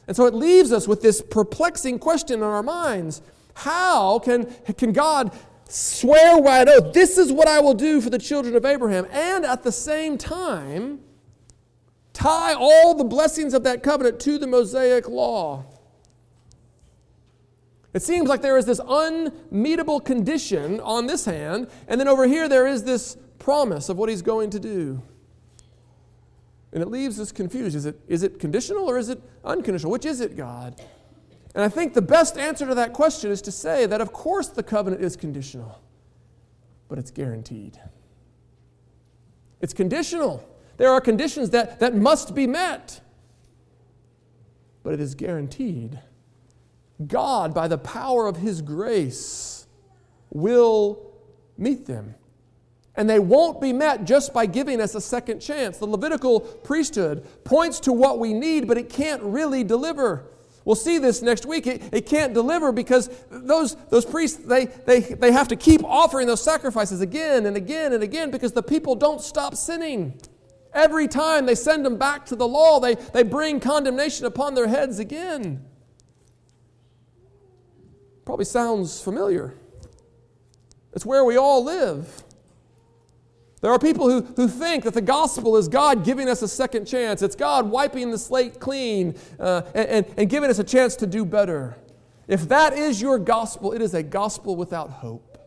And 0.08 0.16
so 0.16 0.26
it 0.26 0.34
leaves 0.34 0.72
us 0.72 0.88
with 0.88 1.02
this 1.02 1.22
perplexing 1.22 2.00
question 2.00 2.40
in 2.40 2.44
our 2.44 2.64
minds 2.64 3.22
How 3.54 4.20
can, 4.20 4.46
can 4.78 4.94
God 4.94 5.32
swear 5.68 6.38
wide 6.38 6.68
oath, 6.68 6.94
this 6.94 7.18
is 7.18 7.32
what 7.32 7.48
I 7.48 7.60
will 7.60 7.74
do 7.74 8.02
for 8.02 8.10
the 8.10 8.20
children 8.20 8.56
of 8.56 8.66
Abraham, 8.66 9.08
and 9.12 9.46
at 9.46 9.64
the 9.64 9.72
same 9.72 10.18
time 10.18 11.00
tie 12.14 12.54
all 12.54 12.94
the 12.94 13.04
blessings 13.04 13.54
of 13.54 13.64
that 13.64 13.84
covenant 13.84 14.20
to 14.22 14.38
the 14.38 14.48
Mosaic 14.48 15.08
law? 15.08 15.66
It 17.94 18.02
seems 18.02 18.30
like 18.30 18.42
there 18.42 18.58
is 18.58 18.66
this 18.66 18.80
unmeetable 18.80 20.00
condition 20.02 20.80
on 20.80 21.08
this 21.08 21.26
hand, 21.26 21.68
and 21.88 22.00
then 22.00 22.08
over 22.08 22.26
here 22.26 22.48
there 22.48 22.66
is 22.66 22.84
this 22.84 23.18
promise 23.38 23.90
of 23.90 23.98
what 23.98 24.10
he's 24.10 24.22
going 24.22 24.50
to 24.52 24.60
do. 24.60 25.02
And 26.72 26.82
it 26.82 26.88
leaves 26.88 27.20
us 27.20 27.32
confused. 27.32 27.76
Is 27.76 27.86
it, 27.86 28.00
is 28.08 28.24
it 28.24 28.40
conditional 28.40 28.90
or 28.90 28.98
is 28.98 29.10
it 29.10 29.22
unconditional? 29.44 29.92
Which 29.92 30.06
is 30.06 30.22
it, 30.22 30.38
God? 30.38 30.80
And 31.54 31.64
I 31.64 31.70
think 31.70 31.94
the 31.94 32.02
best 32.02 32.38
answer 32.38 32.66
to 32.66 32.76
that 32.76 32.94
question 32.94 33.30
is 33.30 33.42
to 33.42 33.52
say 33.52 33.86
that, 33.86 34.00
of 34.00 34.14
course, 34.14 34.48
the 34.48 34.64
covenant 34.64 35.04
is 35.04 35.18
conditional, 35.18 35.82
but 36.88 36.98
it's 36.98 37.12
guaranteed. 37.12 37.78
It's 39.60 39.74
conditional. 39.74 40.48
There 40.78 40.90
are 40.90 41.02
conditions 41.02 41.50
that, 41.50 41.80
that 41.82 41.94
must 41.94 42.34
be 42.34 42.48
met, 42.48 43.02
but 44.82 44.94
it 44.94 45.02
is 45.02 45.14
guaranteed. 45.14 46.00
God, 47.08 47.54
by 47.54 47.68
the 47.68 47.78
power 47.78 48.28
of 48.28 48.38
His 48.38 48.62
grace, 48.62 49.68
will 50.30 51.12
meet 51.58 51.86
them. 51.86 52.16
And 52.96 53.10
they 53.10 53.20
won't 53.20 53.62
be 53.62 53.72
met 53.72 54.06
just 54.06 54.34
by 54.34 54.46
giving 54.46 54.82
us 54.82 54.96
a 54.96 55.02
second 55.02 55.40
chance. 55.40 55.78
The 55.78 55.86
Levitical 55.86 56.42
priesthood 56.42 57.26
points 57.44 57.80
to 57.82 57.94
what 57.94 58.20
we 58.20 58.34
need, 58.34 58.68
but 58.68 58.78
it 58.78 58.90
can't 58.90 59.22
really 59.24 59.64
deliver. 59.64 60.26
We'll 60.66 60.76
see 60.76 60.98
this 60.98 61.22
next 61.22 61.46
week. 61.46 61.66
It, 61.68 61.82
it 61.92 62.06
can't 62.06 62.34
deliver 62.34 62.72
because 62.72 63.10
those, 63.30 63.76
those 63.90 64.06
priests, 64.06 64.38
they, 64.38 64.66
they, 64.66 65.00
they 65.00 65.32
have 65.32 65.48
to 65.48 65.56
keep 65.56 65.84
offering 65.84 66.28
those 66.28 66.44
sacrifices 66.44 67.02
again 67.02 67.46
and 67.46 67.56
again 67.56 67.94
and 67.94 68.04
again 68.04 68.30
because 68.30 68.52
the 68.52 68.62
people 68.62 68.96
don't 68.96 69.22
stop 69.22 69.56
sinning. 69.56 70.20
Every 70.74 71.08
time 71.08 71.46
they 71.46 71.56
send 71.56 71.86
them 71.86 71.98
back 71.98 72.26
to 72.28 72.36
the 72.36 72.48
law, 72.48 72.80
they, 72.80 72.96
they 72.96 73.24
bring 73.24 73.60
condemnation 73.60 74.26
upon 74.26 74.54
their 74.54 74.68
heads 74.68 75.00
again. 75.00 75.66
Probably 78.26 78.46
sounds 78.46 79.02
familiar. 79.02 79.54
It's 80.94 81.06
where 81.06 81.24
we 81.24 81.38
all 81.38 81.64
live. 81.64 82.24
There 83.62 83.72
are 83.72 83.80
people 83.80 84.10
who, 84.10 84.22
who 84.36 84.48
think 84.48 84.84
that 84.86 84.96
the 84.96 85.02
gospel 85.02 85.56
is 85.56 85.68
God 85.68 86.04
giving 86.04 86.28
us 86.28 86.42
a 86.42 86.48
second 86.48 86.86
chance. 86.86 87.22
It's 87.22 87.36
God 87.36 87.70
wiping 87.70 88.10
the 88.10 88.18
slate 88.18 88.60
clean 88.60 89.16
uh, 89.40 89.62
and, 89.76 89.88
and, 89.88 90.06
and 90.18 90.30
giving 90.30 90.50
us 90.50 90.58
a 90.58 90.64
chance 90.64 90.96
to 90.98 91.08
do 91.08 91.24
better. 91.24 91.78
If 92.28 92.50
that 92.50 92.74
is 92.74 93.00
your 93.00 93.20
gospel, 93.20 93.72
it 93.74 93.82
is 93.82 93.94
a 93.94 94.02
gospel 94.02 94.56
without 94.56 94.90
hope. 94.90 95.38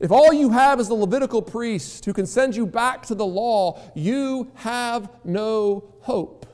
If 0.00 0.10
all 0.10 0.32
you 0.32 0.50
have 0.50 0.80
is 0.80 0.88
the 0.88 0.94
Levitical 0.94 1.40
priest 1.40 2.04
who 2.04 2.12
can 2.12 2.26
send 2.26 2.56
you 2.56 2.66
back 2.66 3.06
to 3.06 3.14
the 3.14 3.24
law, 3.24 3.80
you 3.94 4.50
have 4.56 5.08
no 5.24 5.94
hope. 6.00 6.44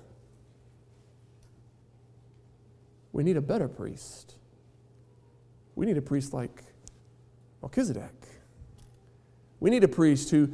We 3.18 3.24
need 3.24 3.36
a 3.36 3.42
better 3.42 3.66
priest. 3.66 4.36
We 5.74 5.86
need 5.86 5.98
a 5.98 6.00
priest 6.00 6.32
like 6.32 6.62
Melchizedek. 7.62 8.14
We 9.58 9.70
need 9.70 9.82
a 9.82 9.88
priest 9.88 10.30
who, 10.30 10.48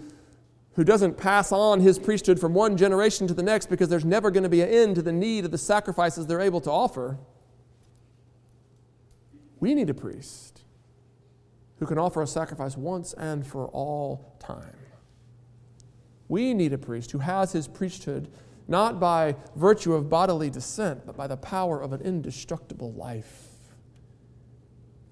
who 0.73 0.83
doesn't 0.83 1.19
pass 1.19 1.53
on 1.53 1.81
his 1.81 1.99
priesthood 1.99 2.41
from 2.41 2.55
one 2.55 2.79
generation 2.79 3.27
to 3.27 3.35
the 3.35 3.43
next 3.43 3.67
because 3.67 3.91
there's 3.91 4.07
never 4.07 4.31
going 4.31 4.45
to 4.45 4.49
be 4.49 4.63
an 4.63 4.71
end 4.71 4.95
to 4.95 5.03
the 5.03 5.13
need 5.13 5.45
of 5.45 5.51
the 5.51 5.59
sacrifices 5.59 6.27
they're 6.27 6.41
able 6.41 6.63
to 6.63 6.71
offer. 6.71 7.19
We 9.61 9.75
need 9.75 9.91
a 9.91 9.95
priest 9.95 10.63
who 11.81 11.85
can 11.85 11.99
offer 11.99 12.23
a 12.23 12.27
sacrifice 12.27 12.79
once 12.79 13.13
and 13.13 13.47
for 13.47 13.69
all 13.69 14.39
time. 14.41 14.79
We 16.29 16.55
need 16.55 16.73
a 16.73 16.79
priest 16.79 17.11
who 17.11 17.19
has 17.19 17.53
his 17.53 17.69
priesthood 17.69 18.31
not 18.67 18.99
by 18.99 19.37
virtue 19.57 19.93
of 19.93 20.09
bodily 20.09 20.51
descent, 20.51 21.05
but 21.07 21.17
by 21.17 21.27
the 21.27 21.37
power 21.37 21.81
of 21.81 21.93
an 21.93 22.01
indestructible 22.01 22.93
life. 22.93 23.49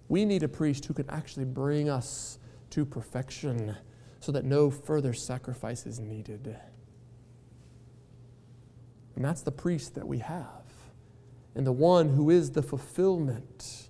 We 0.08 0.24
need 0.24 0.42
a 0.42 0.48
priest 0.48 0.86
who 0.86 0.94
can 0.94 1.08
actually 1.10 1.44
bring 1.44 1.88
us 1.88 2.38
to 2.70 2.84
perfection 2.84 3.76
so 4.20 4.32
that 4.32 4.44
no 4.44 4.70
further 4.70 5.12
sacrifice 5.12 5.86
is 5.86 5.98
needed. 5.98 6.56
And 9.16 9.24
that's 9.24 9.42
the 9.42 9.52
priest 9.52 9.94
that 9.94 10.06
we 10.06 10.18
have, 10.18 10.64
and 11.54 11.66
the 11.66 11.72
one 11.72 12.10
who 12.10 12.30
is 12.30 12.52
the 12.52 12.62
fulfillment 12.62 13.88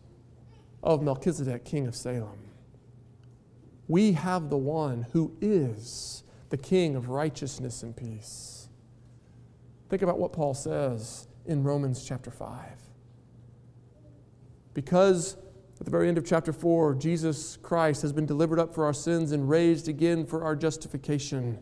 of 0.83 1.03
Melchizedek, 1.03 1.65
king 1.65 1.87
of 1.87 1.95
Salem. 1.95 2.51
We 3.87 4.13
have 4.13 4.51
the 4.51 4.57
one 4.57 5.07
who 5.13 5.37
is 5.41 6.25
the 6.51 6.57
king 6.57 6.97
of 6.97 7.09
righteousness 7.09 7.83
and 7.83 7.97
peace. 7.97 8.62
Think 9.93 10.01
about 10.01 10.19
what 10.19 10.33
Paul 10.33 10.55
says 10.55 11.29
in 11.45 11.65
Romans 11.65 12.03
chapter 12.03 12.31
5. 12.31 12.49
Because 14.73 15.37
at 15.79 15.85
the 15.85 15.91
very 15.91 16.09
end 16.09 16.17
of 16.17 16.25
chapter 16.25 16.51
4, 16.51 16.95
Jesus 16.95 17.59
Christ 17.59 18.01
has 18.01 18.11
been 18.11 18.25
delivered 18.25 18.59
up 18.59 18.75
for 18.75 18.87
our 18.87 18.95
sins 18.95 19.33
and 19.33 19.51
raised 19.51 19.89
again 19.89 20.25
for 20.25 20.45
our 20.45 20.57
justification. 20.57 21.59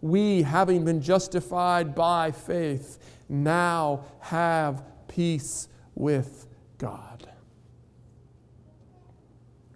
We, 0.00 0.42
having 0.42 0.84
been 0.84 1.00
justified 1.00 1.94
by 1.94 2.32
faith, 2.32 2.98
now 3.28 4.06
have 4.22 4.82
peace 5.06 5.68
with 5.94 6.48
God. 6.78 7.28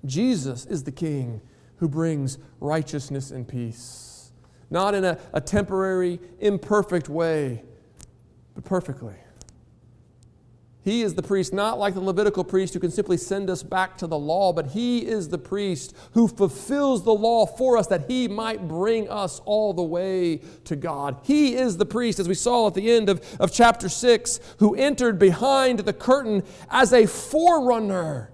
Jesus 0.05 0.67
is 0.67 0.83
the 0.83 0.91
King 0.91 1.41
who 1.77 1.89
brings 1.89 2.39
righteousness 2.59 3.31
and 3.31 3.47
peace, 3.47 4.33
not 4.71 4.93
in 4.97 5.05
a, 5.05 5.21
a 5.33 5.41
temporary, 5.41 6.19
imperfect 6.41 7.09
way, 7.09 7.63
but 8.55 8.65
perfectly. 8.65 9.15
He 10.85 11.03
is 11.03 11.15
the 11.15 11.23
priest, 11.23 11.53
not 11.53 11.79
like 11.79 11.95
the 11.95 12.01
Levitical 12.01 12.43
priest 12.43 12.75
who 12.75 12.81
can 12.81 12.91
simply 12.91 13.17
send 13.17 13.49
us 13.49 13.63
back 13.63 13.97
to 13.99 14.09
the 14.09 14.19
law, 14.19 14.53
but 14.53 14.67
he 14.67 15.07
is 15.07 15.29
the 15.29 15.39
priest 15.39 15.97
who 16.15 16.27
fulfills 16.27 17.05
the 17.05 17.15
law 17.15 17.47
for 17.47 17.77
us 17.77 17.87
that 17.87 18.07
he 18.09 18.27
might 18.27 18.67
bring 18.67 19.09
us 19.09 19.41
all 19.45 19.73
the 19.73 19.83
way 19.83 20.41
to 20.65 20.75
God. 20.75 21.19
He 21.23 21.55
is 21.55 21.77
the 21.77 21.87
priest, 21.87 22.19
as 22.19 22.27
we 22.29 22.35
saw 22.35 22.67
at 22.67 22.75
the 22.75 22.91
end 22.91 23.09
of, 23.09 23.25
of 23.39 23.53
chapter 23.53 23.89
6, 23.89 24.41
who 24.59 24.75
entered 24.75 25.21
behind 25.21 25.81
the 25.81 25.93
curtain 25.93 26.43
as 26.69 26.93
a 26.93 27.07
forerunner. 27.07 28.33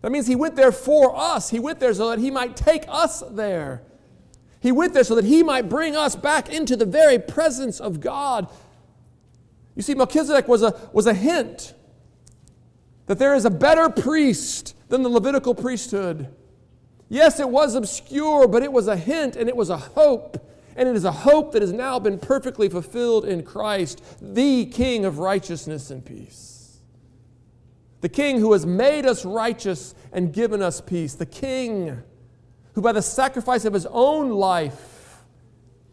That 0.00 0.12
means 0.12 0.26
he 0.26 0.34
went 0.34 0.56
there 0.56 0.72
for 0.72 1.14
us. 1.14 1.50
He 1.50 1.60
went 1.60 1.78
there 1.78 1.92
so 1.92 2.08
that 2.08 2.20
he 2.20 2.30
might 2.30 2.56
take 2.56 2.84
us 2.88 3.22
there. 3.30 3.82
He 4.60 4.72
went 4.72 4.94
there 4.94 5.04
so 5.04 5.14
that 5.16 5.26
he 5.26 5.42
might 5.42 5.68
bring 5.68 5.94
us 5.94 6.16
back 6.16 6.48
into 6.48 6.74
the 6.74 6.86
very 6.86 7.18
presence 7.18 7.80
of 7.80 8.00
God. 8.00 8.48
You 9.74 9.82
see, 9.82 9.94
Melchizedek 9.94 10.48
was 10.48 10.62
a, 10.62 10.74
was 10.92 11.06
a 11.06 11.14
hint 11.14 11.74
that 13.06 13.18
there 13.18 13.34
is 13.34 13.44
a 13.44 13.50
better 13.50 13.88
priest 13.88 14.76
than 14.88 15.02
the 15.02 15.08
Levitical 15.08 15.54
priesthood. 15.54 16.28
Yes, 17.08 17.40
it 17.40 17.48
was 17.48 17.74
obscure, 17.74 18.48
but 18.48 18.62
it 18.62 18.72
was 18.72 18.88
a 18.88 18.96
hint 18.96 19.36
and 19.36 19.48
it 19.48 19.56
was 19.56 19.70
a 19.70 19.76
hope. 19.76 20.50
And 20.76 20.88
it 20.88 20.96
is 20.96 21.04
a 21.04 21.12
hope 21.12 21.52
that 21.52 21.60
has 21.60 21.72
now 21.72 21.98
been 21.98 22.18
perfectly 22.18 22.68
fulfilled 22.68 23.26
in 23.26 23.42
Christ, 23.42 24.02
the 24.20 24.66
King 24.66 25.04
of 25.04 25.18
righteousness 25.18 25.90
and 25.90 26.04
peace. 26.04 26.80
The 28.00 28.08
King 28.08 28.40
who 28.40 28.52
has 28.52 28.64
made 28.64 29.04
us 29.04 29.24
righteous 29.24 29.94
and 30.12 30.32
given 30.32 30.62
us 30.62 30.80
peace. 30.80 31.14
The 31.14 31.26
King 31.26 32.02
who, 32.72 32.80
by 32.80 32.92
the 32.92 33.02
sacrifice 33.02 33.66
of 33.66 33.74
his 33.74 33.86
own 33.86 34.30
life, 34.30 35.22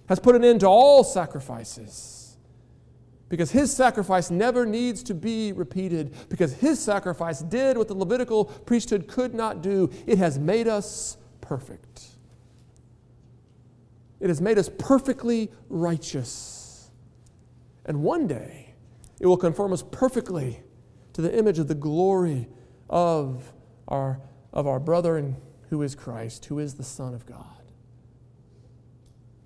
has 0.08 0.20
put 0.20 0.36
an 0.36 0.44
end 0.44 0.62
to 0.62 0.68
all 0.68 1.04
sacrifices 1.04 2.19
because 3.30 3.52
his 3.52 3.72
sacrifice 3.72 4.32
never 4.32 4.66
needs 4.66 5.04
to 5.04 5.14
be 5.14 5.54
repeated, 5.54 6.14
because 6.30 6.54
his 6.54 6.80
sacrifice 6.80 7.40
did 7.42 7.78
what 7.78 7.88
the 7.88 7.94
Levitical 7.94 8.46
priesthood 8.46 9.08
could 9.08 9.34
not 9.34 9.62
do. 9.62 9.90
It 10.08 10.18
has 10.18 10.40
made 10.40 10.68
us 10.68 11.18
perfect. 11.40 12.08
It 14.20 14.28
has 14.28 14.42
made 14.42 14.58
us 14.58 14.70
perfectly 14.78 15.52
righteous. 15.70 16.90
And 17.86 18.02
one 18.02 18.28
day, 18.28 18.74
it 19.20 19.28
will 19.28 19.38
conform 19.38 19.74
us 19.74 19.84
perfectly 19.84 20.62
to 21.14 21.22
the 21.22 21.38
image 21.38 21.60
of 21.60 21.68
the 21.68 21.76
glory 21.76 22.48
of 22.90 23.54
our, 23.88 24.20
of 24.52 24.68
our 24.68 24.80
brother 24.80 25.36
who 25.70 25.82
is 25.84 25.96
Christ, 25.96 26.46
who 26.46 26.60
is 26.60 26.76
the 26.76 26.84
Son 26.84 27.14
of 27.14 27.26
God. 27.26 27.46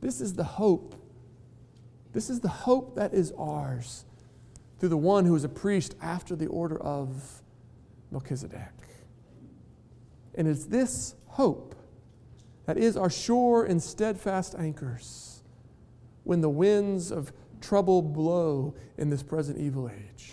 This 0.01 0.21
is 0.21 0.33
the 0.33 0.43
hope 0.43 0.95
this 2.13 2.29
is 2.29 2.39
the 2.39 2.47
hope 2.47 2.95
that 2.95 3.13
is 3.13 3.33
ours 3.37 4.05
through 4.79 4.89
the 4.89 4.97
one 4.97 5.25
who 5.25 5.35
is 5.35 5.43
a 5.43 5.49
priest 5.49 5.95
after 6.01 6.35
the 6.35 6.47
order 6.47 6.79
of 6.81 7.41
Melchizedek. 8.11 8.71
And 10.35 10.47
it's 10.47 10.65
this 10.65 11.15
hope 11.27 11.75
that 12.65 12.77
is 12.77 12.95
our 12.95 13.09
sure 13.09 13.65
and 13.65 13.81
steadfast 13.81 14.55
anchors 14.57 15.41
when 16.23 16.41
the 16.41 16.49
winds 16.49 17.11
of 17.11 17.33
trouble 17.59 18.01
blow 18.01 18.75
in 18.97 19.09
this 19.09 19.23
present 19.23 19.57
evil 19.57 19.89
age. 19.89 20.31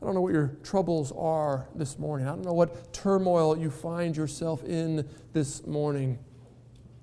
I 0.00 0.04
don't 0.04 0.14
know 0.14 0.20
what 0.20 0.32
your 0.32 0.56
troubles 0.62 1.12
are 1.16 1.68
this 1.74 1.98
morning. 1.98 2.26
I 2.26 2.30
don't 2.30 2.44
know 2.44 2.52
what 2.52 2.92
turmoil 2.92 3.56
you 3.56 3.70
find 3.70 4.16
yourself 4.16 4.62
in 4.64 5.08
this 5.32 5.66
morning. 5.66 6.18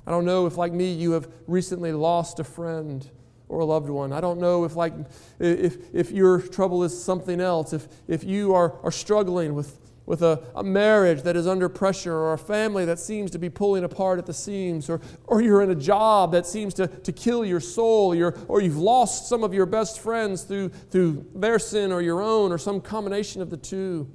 I 0.06 0.12
don't 0.12 0.26
know 0.26 0.46
if, 0.46 0.58
like 0.58 0.74
me, 0.74 0.92
you 0.92 1.12
have 1.12 1.30
recently 1.48 1.94
lost 1.94 2.40
a 2.40 2.44
friend 2.44 3.10
or 3.48 3.60
a 3.60 3.66
loved 3.66 3.90
one. 3.90 4.12
I 4.12 4.20
don't 4.20 4.40
know 4.40 4.66
if, 4.66 4.76
like, 4.76 4.94
if, 5.40 5.78
if 5.94 6.12
your 6.12 6.42
trouble 6.42 6.84
is 6.84 7.04
something 7.04 7.40
else, 7.40 7.72
if, 7.72 7.88
if 8.08 8.24
you 8.24 8.54
are, 8.54 8.80
are 8.84 8.92
struggling 8.92 9.54
with, 9.54 9.80
with 10.06 10.22
a, 10.22 10.44
a 10.56 10.64
marriage 10.64 11.22
that 11.22 11.38
is 11.38 11.48
under 11.48 11.70
pressure 11.70 12.14
or 12.14 12.34
a 12.34 12.38
family 12.38 12.84
that 12.86 13.00
seems 13.00 13.32
to 13.32 13.40
be 13.40 13.50
pulling 13.50 13.84
apart 13.84 14.20
at 14.20 14.26
the 14.26 14.34
seams 14.34 14.90
or, 14.90 15.00
or 15.28 15.42
you're 15.42 15.62
in 15.62 15.70
a 15.70 15.76
job 15.76 16.34
that 16.34 16.46
seems 16.46 16.74
to, 16.74 16.88
to 16.88 17.12
kill 17.12 17.46
your 17.46 17.62
soul 17.62 18.14
you're, 18.14 18.36
or 18.48 18.60
you've 18.62 18.78
lost 18.78 19.30
some 19.30 19.44
of 19.44 19.54
your 19.54 19.66
best 19.66 20.00
friends 20.00 20.44
through, 20.44 20.70
through 20.70 21.26
their 21.34 21.60
sin 21.60 21.92
or 21.92 22.02
your 22.02 22.22
own 22.22 22.52
or 22.52 22.58
some 22.58 22.82
combination 22.82 23.42
of 23.42 23.50
the 23.50 23.58
two. 23.58 24.12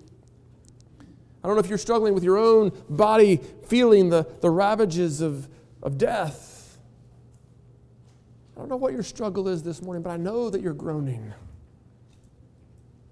I 1.43 1.47
don't 1.47 1.57
know 1.57 1.61
if 1.61 1.69
you're 1.69 1.79
struggling 1.79 2.13
with 2.13 2.25
your 2.25 2.37
own 2.37 2.73
body 2.91 3.41
feeling 3.67 4.11
the, 4.11 4.27
the 4.41 4.51
ravages 4.51 5.21
of, 5.21 5.49
of 5.83 5.99
death. 5.99 6.79
I 8.57 8.61
don't 8.61 8.69
know 8.69 8.77
what 8.77 8.93
your 8.93 9.03
struggle 9.03 9.49
is 9.49 9.63
this 9.63 9.83
morning, 9.83 10.03
but 10.03 10.11
I 10.11 10.17
know 10.17 10.51
that 10.51 10.61
you're 10.61 10.75
groaning 10.75 11.33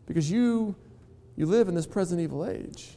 because 0.06 0.30
you, 0.30 0.74
you 1.36 1.46
live 1.46 1.68
in 1.68 1.74
this 1.74 1.86
present 1.86 2.20
evil 2.20 2.46
age. 2.46 2.96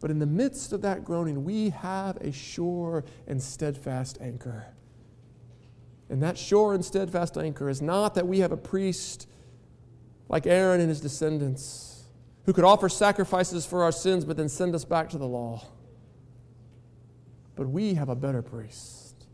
But 0.00 0.10
in 0.10 0.18
the 0.18 0.26
midst 0.26 0.72
of 0.72 0.82
that 0.82 1.04
groaning, 1.04 1.44
we 1.44 1.70
have 1.70 2.16
a 2.18 2.30
sure 2.30 3.04
and 3.26 3.42
steadfast 3.42 4.18
anchor. 4.20 4.66
And 6.10 6.22
that 6.22 6.36
sure 6.36 6.74
and 6.74 6.84
steadfast 6.84 7.38
anchor 7.38 7.68
is 7.68 7.80
not 7.80 8.14
that 8.14 8.26
we 8.26 8.40
have 8.40 8.52
a 8.52 8.56
priest 8.56 9.26
like 10.28 10.46
Aaron 10.46 10.80
and 10.80 10.88
his 10.88 11.00
descendants 11.00 12.04
who 12.44 12.52
could 12.52 12.64
offer 12.64 12.88
sacrifices 12.88 13.64
for 13.64 13.82
our 13.82 13.92
sins 13.92 14.24
but 14.24 14.36
then 14.36 14.48
send 14.48 14.74
us 14.74 14.84
back 14.84 15.08
to 15.10 15.18
the 15.18 15.26
law. 15.26 15.62
But 17.56 17.68
we 17.68 17.94
have 17.94 18.08
a 18.08 18.16
better 18.16 18.42
priest. 18.42 19.26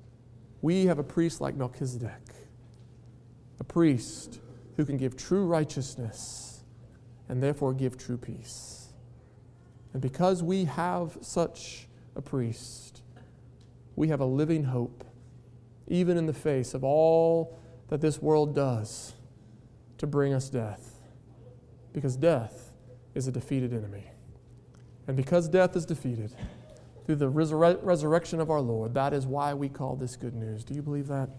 We 0.62 0.86
have 0.86 0.98
a 0.98 1.02
priest 1.02 1.40
like 1.40 1.54
Melchizedek, 1.54 2.34
a 3.58 3.64
priest 3.64 4.40
who 4.76 4.84
can 4.84 4.96
give 4.96 5.16
true 5.16 5.46
righteousness 5.46 6.62
and 7.28 7.42
therefore 7.42 7.72
give 7.72 7.96
true 7.96 8.18
peace. 8.18 8.92
And 9.92 10.02
because 10.02 10.42
we 10.42 10.64
have 10.64 11.16
such 11.20 11.88
a 12.14 12.22
priest, 12.22 13.02
we 13.96 14.08
have 14.08 14.20
a 14.20 14.26
living 14.26 14.64
hope, 14.64 15.04
even 15.88 16.16
in 16.16 16.26
the 16.26 16.32
face 16.32 16.74
of 16.74 16.84
all 16.84 17.58
that 17.88 18.00
this 18.00 18.20
world 18.20 18.54
does 18.54 19.14
to 19.98 20.06
bring 20.06 20.32
us 20.32 20.48
death. 20.48 21.00
Because 21.92 22.16
death 22.16 22.72
is 23.14 23.26
a 23.26 23.32
defeated 23.32 23.72
enemy. 23.72 24.04
And 25.06 25.16
because 25.16 25.48
death 25.48 25.74
is 25.74 25.84
defeated, 25.84 26.34
through 27.06 27.16
the 27.16 27.30
resur- 27.30 27.78
resurrection 27.82 28.40
of 28.40 28.50
our 28.50 28.60
Lord. 28.60 28.94
That 28.94 29.12
is 29.12 29.26
why 29.26 29.54
we 29.54 29.68
call 29.68 29.96
this 29.96 30.16
good 30.16 30.34
news. 30.34 30.64
Do 30.64 30.74
you 30.74 30.82
believe 30.82 31.08
that? 31.08 31.30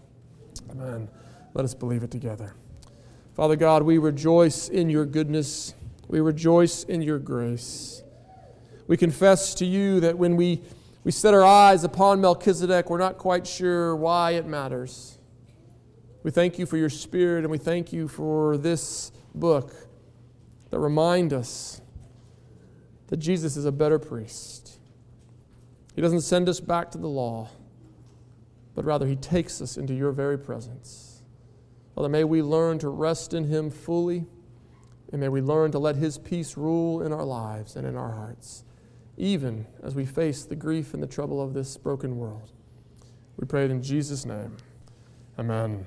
Amen. 0.70 1.08
Let 1.54 1.64
us 1.64 1.74
believe 1.74 2.02
it 2.02 2.10
together. 2.10 2.54
Father 3.34 3.56
God, 3.56 3.82
we 3.82 3.98
rejoice 3.98 4.68
in 4.68 4.90
your 4.90 5.06
goodness. 5.06 5.74
We 6.08 6.20
rejoice 6.20 6.84
in 6.84 7.02
your 7.02 7.18
grace. 7.18 8.02
We 8.86 8.96
confess 8.96 9.54
to 9.54 9.64
you 9.64 10.00
that 10.00 10.18
when 10.18 10.36
we, 10.36 10.60
we 11.04 11.12
set 11.12 11.32
our 11.32 11.44
eyes 11.44 11.84
upon 11.84 12.20
Melchizedek, 12.20 12.90
we're 12.90 12.98
not 12.98 13.16
quite 13.16 13.46
sure 13.46 13.96
why 13.96 14.32
it 14.32 14.46
matters. 14.46 15.18
We 16.22 16.30
thank 16.30 16.58
you 16.58 16.66
for 16.66 16.76
your 16.76 16.90
spirit 16.90 17.44
and 17.44 17.50
we 17.50 17.58
thank 17.58 17.92
you 17.92 18.06
for 18.08 18.56
this 18.56 19.12
book 19.34 19.74
that 20.70 20.78
remind 20.78 21.32
us 21.32 21.80
that 23.08 23.16
Jesus 23.16 23.56
is 23.56 23.64
a 23.64 23.72
better 23.72 23.98
priest 23.98 24.71
he 25.94 26.00
doesn't 26.00 26.22
send 26.22 26.48
us 26.48 26.60
back 26.60 26.90
to 26.92 26.98
the 26.98 27.08
law, 27.08 27.50
but 28.74 28.84
rather 28.84 29.06
He 29.06 29.16
takes 29.16 29.60
us 29.60 29.76
into 29.76 29.94
your 29.94 30.12
very 30.12 30.38
presence. 30.38 31.22
Father, 31.94 32.08
may 32.08 32.24
we 32.24 32.40
learn 32.40 32.78
to 32.78 32.88
rest 32.88 33.34
in 33.34 33.44
Him 33.44 33.70
fully, 33.70 34.24
and 35.10 35.20
may 35.20 35.28
we 35.28 35.42
learn 35.42 35.70
to 35.72 35.78
let 35.78 35.96
His 35.96 36.16
peace 36.16 36.56
rule 36.56 37.02
in 37.02 37.12
our 37.12 37.24
lives 37.24 37.76
and 37.76 37.86
in 37.86 37.96
our 37.96 38.12
hearts, 38.12 38.64
even 39.18 39.66
as 39.82 39.94
we 39.94 40.06
face 40.06 40.44
the 40.44 40.56
grief 40.56 40.94
and 40.94 41.02
the 41.02 41.06
trouble 41.06 41.42
of 41.42 41.52
this 41.52 41.76
broken 41.76 42.16
world. 42.16 42.52
We 43.36 43.46
pray 43.46 43.64
it 43.66 43.70
in 43.70 43.82
Jesus' 43.82 44.24
name. 44.24 44.56
Amen. 45.38 45.86